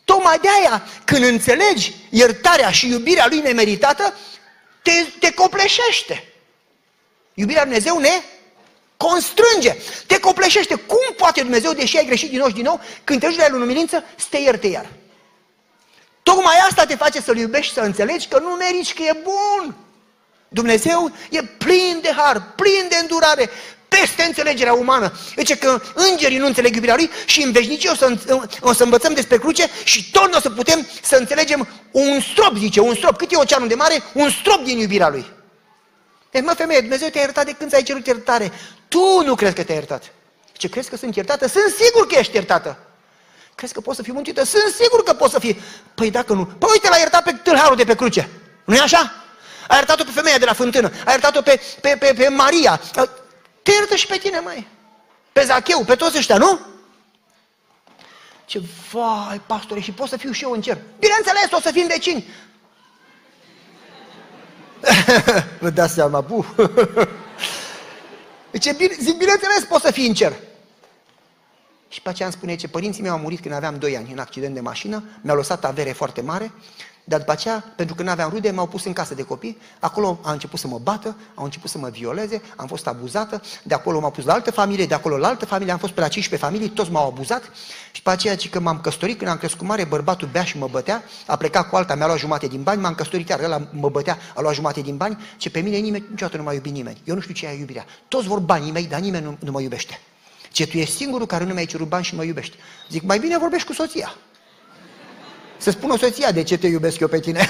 [0.04, 4.14] Tocmai de aia, când înțelegi iertarea și iubirea Lui nemeritată,
[4.82, 6.24] te, te copleșește.
[7.34, 8.22] Iubirea Lui Dumnezeu ne
[8.96, 10.74] constrânge, te copleșește.
[10.74, 13.44] Cum poate Dumnezeu, deși ai greșit din nou și din nou, când te duci la
[13.44, 14.86] El în umilință, să te ierte iar?
[16.22, 19.76] Tocmai asta te face să-L iubești și să înțelegi că nu meriți, că e bun.
[20.48, 23.50] Dumnezeu e plin de har, plin de îndurare,
[24.00, 25.12] peste înțelegerea umană.
[25.34, 28.16] Deci că îngerii nu înțeleg iubirea Lui și în veșnicie o să,
[28.60, 32.56] o să învățăm despre cruce și tot nu o să putem să înțelegem un strop,
[32.56, 33.16] zice, un strop.
[33.16, 34.02] Cât e oceanul de mare?
[34.12, 35.32] Un strop din iubirea Lui.
[36.30, 38.52] Deci, mă, femeie, Dumnezeu te-a iertat de când ți-ai cerut iertare.
[38.88, 40.12] Tu nu crezi că te-ai iertat.
[40.52, 41.46] Ce crezi că sunt iertată?
[41.46, 42.78] Sunt sigur că ești iertată.
[43.54, 44.44] Crezi că poți să fii mântuită?
[44.44, 45.60] Sunt sigur că poți să fii.
[45.94, 48.28] Păi dacă nu, păi uite, l-a iertat pe tâlharul de pe cruce.
[48.64, 49.23] nu e așa?
[49.68, 52.80] A iertat-o pe femeia de la fântână, a iertat-o pe, pe, pe, pe Maria.
[53.62, 54.66] Te iertă și pe tine, mai.
[55.32, 56.60] Pe Zacheu, pe toți ăștia, nu?
[58.44, 58.60] Ce
[58.92, 60.78] vai, pastore, și pot să fiu și eu în cer.
[60.98, 62.28] Bineînțeles, o să fim vecini.
[65.60, 66.46] Vă dați seama, bu.
[68.50, 70.32] Deci, bine, zic, bineînțeles, pot să fii în cer.
[71.88, 74.18] Și pe aceea îmi spune ce părinții mei au murit când aveam 2 ani în
[74.18, 76.52] accident de mașină, mi-au lăsat avere foarte mare,
[77.04, 80.18] dar după aceea, pentru că nu aveam rude, m-au pus în casă de copii, acolo
[80.22, 84.00] a început să mă bată, au început să mă violeze, am fost abuzată, de acolo
[84.00, 86.48] m-au pus la altă familie, de acolo la altă familie, am fost pe la 15
[86.48, 87.42] familii, toți m-au abuzat
[87.92, 91.02] și pe aceea că m-am căsătorit, când am crescut mare, bărbatul bea și mă bătea,
[91.26, 94.18] a plecat cu alta, mi-a luat jumate din bani, m-am căsătorit iar, ăla mă bătea,
[94.34, 97.00] a luat jumate din bani, ce pe mine nimeni niciodată nu m-a iubit nimeni.
[97.04, 97.84] Eu nu știu ce e iubirea.
[98.08, 100.00] Toți vor banii mei, dar nimeni nu, nu mă iubește.
[100.52, 102.56] Ce tu ești singurul care nu mi-ai cerut bani și mă iubești.
[102.90, 104.14] Zic, mai bine vorbești cu soția.
[105.64, 107.48] Să spună soția de ce te iubesc eu pe tine.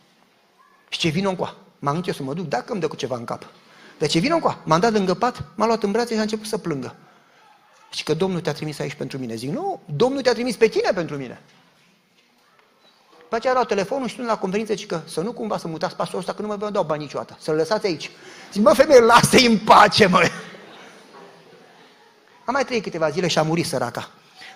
[0.88, 1.56] și ce vină încoa?
[1.78, 3.46] M-am eu să mă duc, dacă îmi dă cu ceva în cap.
[3.98, 4.58] De ce vină încoa?
[4.64, 6.94] M-am dat lângă pat, m-a luat în brațe și a început să plângă.
[7.90, 9.34] Și că Domnul te-a trimis aici pentru mine.
[9.34, 11.40] Zic, nu, Domnul te-a trimis pe tine pentru mine.
[13.18, 15.96] După aceea luat telefonul și spun la conferință și că să nu cumva să mutați
[15.96, 17.36] pastorul ăsta, că nu mă dau bani niciodată.
[17.40, 18.10] Să-l lăsați aici.
[18.52, 20.30] Zic, mă femeie, lasă-i în pace, mă.
[22.44, 24.10] Am mai trăit câteva zile și a murit săraca.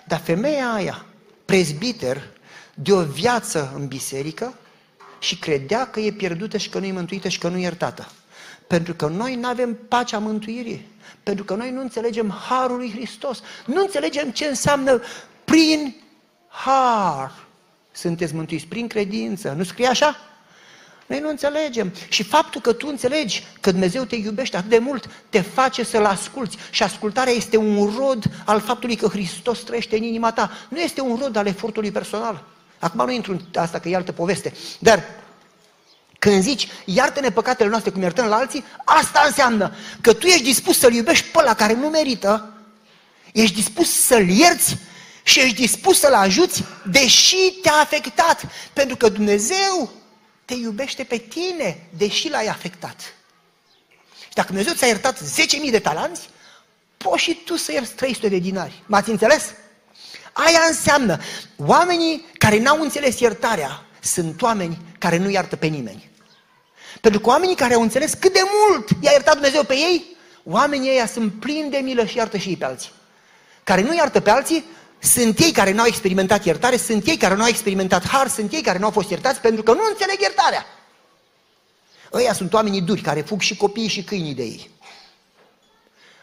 [0.07, 1.05] Dar femeia aia,
[1.51, 2.27] prezbiter,
[2.73, 4.53] de o viață în biserică
[5.19, 8.11] și credea că e pierdută și că nu e mântuită și că nu e iertată.
[8.67, 10.87] Pentru că noi nu avem pacea mântuirii.
[11.23, 13.41] Pentru că noi nu înțelegem harul lui Hristos.
[13.65, 15.01] Nu înțelegem ce înseamnă
[15.43, 15.95] prin
[16.47, 17.47] har.
[17.91, 19.53] Sunteți mântuiți prin credință.
[19.57, 20.15] Nu scrie așa?
[21.11, 21.93] Noi nu înțelegem.
[22.09, 26.05] Și faptul că tu înțelegi că Dumnezeu te iubește atât de mult, te face să-L
[26.05, 26.57] asculți.
[26.69, 30.51] Și ascultarea este un rod al faptului că Hristos trăiește în inima ta.
[30.69, 32.43] Nu este un rod al efortului personal.
[32.79, 34.53] Acum nu intru în asta, că e altă poveste.
[34.79, 35.03] Dar
[36.19, 40.79] când zici, iartă-ne păcatele noastre cum iertăm la alții, asta înseamnă că tu ești dispus
[40.79, 42.53] să-L iubești pe la care nu merită,
[43.33, 44.77] ești dispus să-L ierți
[45.23, 48.45] și ești dispus să-L ajuți, deși te-a afectat.
[48.73, 49.99] Pentru că Dumnezeu
[50.45, 53.13] te iubește pe tine, deși l-ai afectat.
[54.19, 56.29] Și dacă Dumnezeu ți-a iertat 10.000 de talanți,
[56.97, 58.83] poți și tu să ierți 300 de dinari.
[58.85, 59.53] M-ați înțeles?
[60.33, 61.19] Aia înseamnă,
[61.57, 66.09] oamenii care n-au înțeles iertarea sunt oameni care nu iartă pe nimeni.
[67.01, 70.89] Pentru că oamenii care au înțeles cât de mult i-a iertat Dumnezeu pe ei, oamenii
[70.89, 72.91] ăia sunt plini de milă și iartă și ei pe alții.
[73.63, 74.65] Care nu iartă pe alții,
[75.01, 78.51] sunt ei care nu au experimentat iertare, sunt ei care nu au experimentat har, sunt
[78.51, 80.65] ei care nu au fost iertați pentru că nu înțeleg iertarea.
[82.13, 84.69] Ăia sunt oamenii duri care fug și copiii și câinii de ei.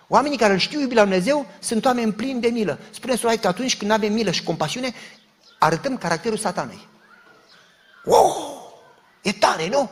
[0.09, 2.79] Oamenii care îl știu iubi la Dumnezeu sunt oameni plini de milă.
[2.91, 4.95] Spune Sorai că atunci când avem milă și compasiune,
[5.59, 6.89] arătăm caracterul satanei.
[8.05, 8.37] Oh,
[9.23, 9.91] e tare, nu?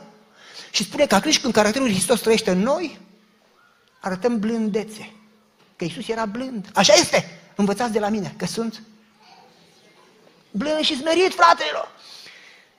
[0.71, 2.99] Și spune că atunci când caracterul Hristos trăiește în noi,
[3.99, 5.13] arătăm blândețe.
[5.75, 6.69] Că Iisus era blând.
[6.73, 7.46] Așa este.
[7.57, 8.81] Învățați de la mine că sunt
[10.51, 11.91] blând și smerit, fratelor.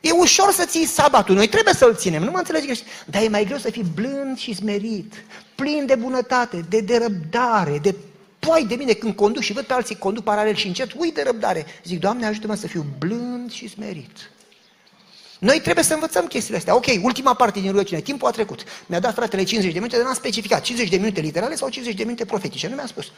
[0.00, 2.86] E ușor să ții sabatul, noi trebuie să-l ținem, nu mă înțelegi greșit.
[3.06, 5.14] Dar e mai greu să fii blând și smerit,
[5.54, 7.94] plin de bunătate, de, de răbdare, de
[8.38, 11.22] poai de mine când conduc și văd pe alții conduc paralel și încet, ui de
[11.22, 11.66] răbdare.
[11.84, 14.30] Zic, Doamne, ajută-mă să fiu blând și smerit.
[15.38, 16.74] Noi trebuie să învățăm chestiile astea.
[16.74, 18.62] Ok, ultima parte din rugăciune, timpul a trecut.
[18.86, 21.96] Mi-a dat fratele 50 de minute, dar n-am specificat 50 de minute literale sau 50
[21.96, 22.68] de minute profetice.
[22.68, 23.12] Nu mi-a spus.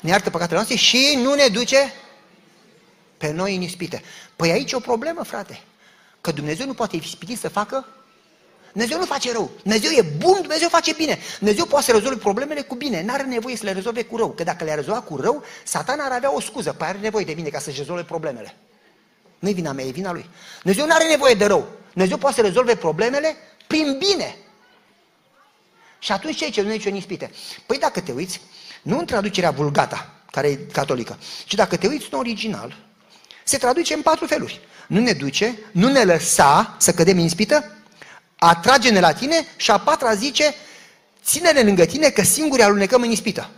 [0.00, 1.92] Ne iartă păcatele noastre și nu ne duce
[3.16, 4.02] pe noi în ispite.
[4.36, 5.62] Păi aici e o problemă, frate.
[6.20, 7.86] Că Dumnezeu nu poate ispiti să facă
[8.72, 9.50] Dumnezeu nu face rău.
[9.62, 11.18] Dumnezeu e bun, Dumnezeu face bine.
[11.38, 13.02] Dumnezeu poate să rezolve problemele cu bine.
[13.02, 14.30] N-are nevoie să le rezolve cu rău.
[14.30, 16.72] Că dacă le-ar rezolva cu rău, satana ar avea o scuză.
[16.72, 18.56] Păi are nevoie de mine ca să-și rezolve problemele.
[19.38, 20.28] Nu-i vina mea, e vina lui.
[20.62, 21.68] Dumnezeu nu are nevoie de rău.
[21.92, 23.36] Dumnezeu poate să rezolve problemele
[23.66, 24.36] prin bine.
[25.98, 27.30] Și atunci ce ce nu nicio ispite?
[27.66, 28.40] Păi dacă te uiți,
[28.82, 32.76] nu în traducerea vulgata, care e catolică, ci dacă te uiți în original,
[33.44, 34.60] se traduce în patru feluri.
[34.86, 37.72] Nu ne duce, nu ne lăsa să cădem în ispită,
[38.36, 40.54] atrage-ne la tine și a patra zice,
[41.24, 43.50] ține-ne lângă tine că singuri alunecăm în ispită.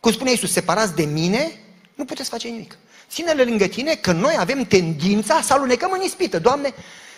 [0.00, 1.52] Cum spune Iisus, separați de mine,
[1.94, 2.78] nu puteți face nimic.
[3.10, 6.38] Ține-le lângă tine că noi avem tendința să alunecăm în ispită.
[6.38, 6.74] Doamne,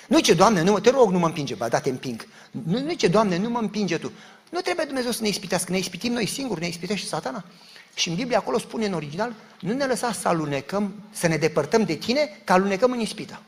[0.09, 2.27] nu ce, Doamne, nu, te rog, nu mă împinge, ba da, te împing.
[2.51, 4.13] Nu, nu ce, Doamne, nu mă împinge Tu.
[4.51, 7.45] Nu trebuie Dumnezeu să ne ispitească, ne ispitim noi singuri, ne ispitește satana.
[7.95, 11.85] Și în Biblie acolo spune în original, nu ne lăsa să alunecăm, să ne depărtăm
[11.85, 13.41] de tine, că alunecăm în ispită.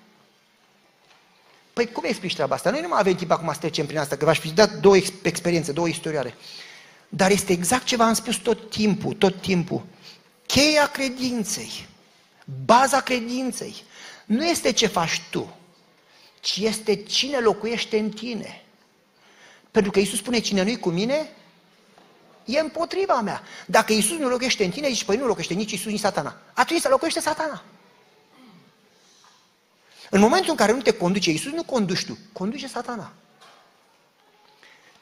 [1.73, 2.71] Păi cum explici treaba asta?
[2.71, 4.97] Noi nu mai avem timp acum să trecem prin asta, că v-aș fi dat două
[5.23, 6.35] experiențe, două istorioare.
[7.09, 9.85] Dar este exact ce v-am spus tot timpul, tot timpul.
[10.47, 11.87] Cheia credinței,
[12.65, 13.75] baza credinței,
[14.27, 15.58] nu este ce faci tu,
[16.41, 18.65] ci este cine locuiește în tine.
[19.71, 21.31] Pentru că Iisus spune, cine nu-i cu mine,
[22.45, 23.43] e împotriva mea.
[23.67, 26.37] Dacă Iisus nu locuiește în tine, zici, păi nu locuiește nici Iisus, nici satana.
[26.53, 27.63] Atunci să locuiește satana.
[30.11, 33.13] În momentul în care nu te conduce Iisus, nu conduci tu, conduce satana.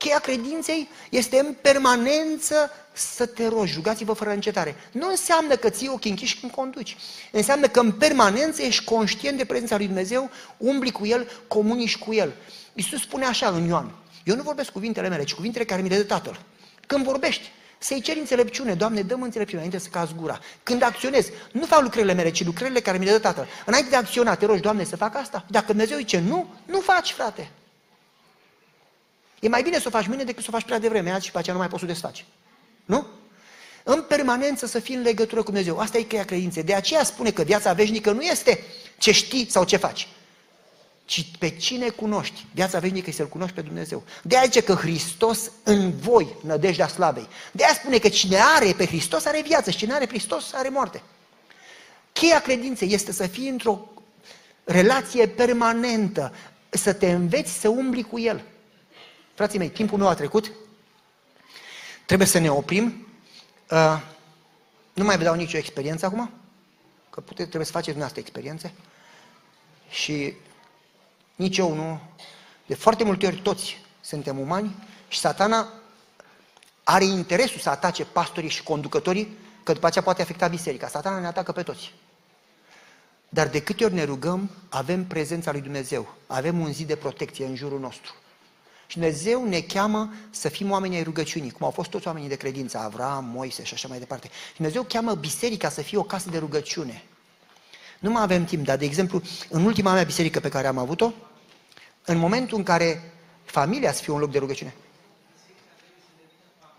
[0.07, 4.75] Cheia credinței este în permanență să te rogi, rugați-vă fără încetare.
[4.93, 6.97] Nu înseamnă că ții ochii închiși când conduci.
[7.33, 12.15] Înseamnă că în permanență ești conștient de prezența lui Dumnezeu, umbli cu El, comunici cu
[12.15, 12.33] El.
[12.75, 13.95] Iisus spune așa în Ioan,
[14.25, 16.41] eu nu vorbesc cuvintele mele, ci cuvintele care mi le dă Tatăl.
[16.87, 20.39] Când vorbești, să-i ceri înțelepciune, Doamne, dăm înțelepciune înainte să cazi gura.
[20.63, 23.47] Când acționez, nu fac lucrările mele, ci lucrările care mi le dă Tatăl.
[23.65, 25.45] Înainte de a acționa, te rogi, Doamne, să fac asta?
[25.49, 27.51] Dacă Dumnezeu zice nu, nu faci, frate.
[29.47, 31.31] E mai bine să o faci mâine decât să o faci prea devreme, azi și
[31.31, 32.25] pe aceea nu mai poți să o desfaci.
[32.85, 33.07] Nu?
[33.85, 35.79] În permanență să fii în legătură cu Dumnezeu.
[35.79, 36.63] Asta e cheia credinței.
[36.63, 38.61] De aceea spune că viața veșnică nu este
[38.99, 40.09] ce știi sau ce faci,
[41.05, 42.47] ci pe cine cunoști.
[42.55, 44.03] Viața veșnică este să-L cunoști pe Dumnezeu.
[44.23, 47.29] De aia că Hristos în voi, nădejdea slavei.
[47.53, 50.69] De aia spune că cine are pe Hristos are viață și cine are Hristos are
[50.69, 51.03] moarte.
[52.13, 53.89] Cheia credinței este să fii într-o
[54.65, 56.33] relație permanentă,
[56.69, 58.45] să te înveți să umbli cu El.
[59.37, 60.53] Frații mei, timpul meu a trecut,
[62.07, 63.07] trebuie să ne oprim.
[63.71, 64.03] Uh,
[64.93, 66.31] nu mai vă dau nicio experiență acum,
[67.11, 68.73] că pute, trebuie să faceți dumneavoastră experiențe.
[69.89, 70.35] Și
[71.35, 72.01] nici eu nu.
[72.67, 74.75] De foarte multe ori toți suntem umani
[75.09, 75.69] și satana
[76.85, 80.89] are interesul să atace pastorii și conducătorii, că după aceea poate afecta biserica.
[80.89, 81.95] Satana ne atacă pe toți.
[83.29, 87.47] Dar de câte ori ne rugăm, avem prezența lui Dumnezeu, avem un zid de protecție
[87.47, 88.15] în jurul nostru.
[88.87, 92.37] Și Dumnezeu ne cheamă să fim oameni ai rugăciunii, cum au fost toți oamenii de
[92.37, 94.29] credință, Avram, Moise și așa mai departe.
[94.49, 97.03] Și Dumnezeu cheamă biserica să fie o casă de rugăciune.
[97.99, 101.13] Nu mai avem timp, dar de exemplu, în ultima mea biserică pe care am avut-o,
[102.05, 103.13] în momentul în care
[103.45, 104.75] familia să fie un loc de rugăciune,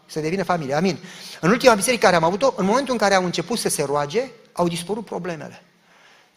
[0.05, 0.97] să devină familie, amin.
[1.41, 4.31] În ultima biserică care am avut-o, în momentul în care au început să se roage,
[4.51, 5.61] au dispărut problemele.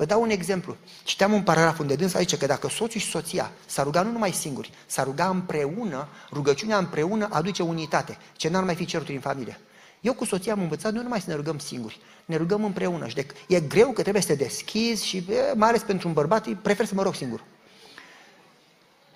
[0.00, 0.76] Vă dau un exemplu.
[1.04, 4.32] Citeam un paragraf unde dânsa aici că dacă soțul și soția s-ar ruga nu numai
[4.32, 8.18] singuri, s-ar ruga împreună, rugăciunea împreună aduce unitate.
[8.36, 9.60] Ce n-ar mai fi cerut în familie.
[10.00, 13.06] Eu cu soția am învățat nu numai să ne rugăm singuri, ne rugăm împreună.
[13.06, 15.24] Și de, e greu că trebuie să te deschizi și
[15.54, 17.44] mai ales pentru un bărbat, prefer să mă rog singur.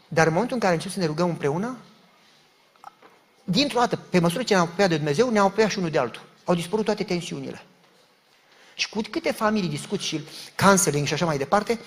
[0.08, 1.76] Dar în momentul în care începem să ne rugăm împreună,
[3.44, 6.22] dintr-o dată, pe măsură ce ne-am apropiat de Dumnezeu, ne-am apropiat și unul de altul.
[6.44, 7.62] Au dispărut toate tensiunile.
[8.74, 10.24] Și cu câte familii discut și
[10.62, 11.78] counseling și așa mai departe,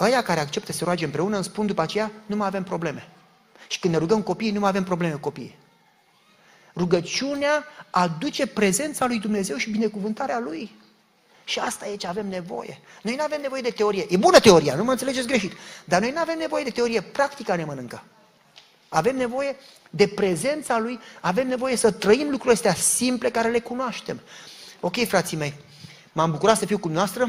[0.00, 3.08] ăia care acceptă să se roage împreună îmi spun după aceea, nu mai avem probleme.
[3.68, 5.58] Și când ne rugăm copiii, nu mai avem probleme cu copiii.
[6.76, 10.76] Rugăciunea aduce prezența lui Dumnezeu și binecuvântarea Lui.
[11.44, 12.80] Și asta e ce avem nevoie.
[13.02, 14.06] Noi nu avem nevoie de teorie.
[14.08, 15.52] E bună teoria, nu mă înțelegeți greșit.
[15.84, 17.00] Dar noi nu avem nevoie de teorie.
[17.00, 18.02] Practica ne mănâncă.
[18.88, 19.56] Avem nevoie
[19.90, 24.20] de prezența Lui, avem nevoie să trăim lucrurile astea simple care le cunoaștem.
[24.80, 25.54] Ok, frații mei,
[26.12, 27.28] M-am bucurat să fiu cu noastră.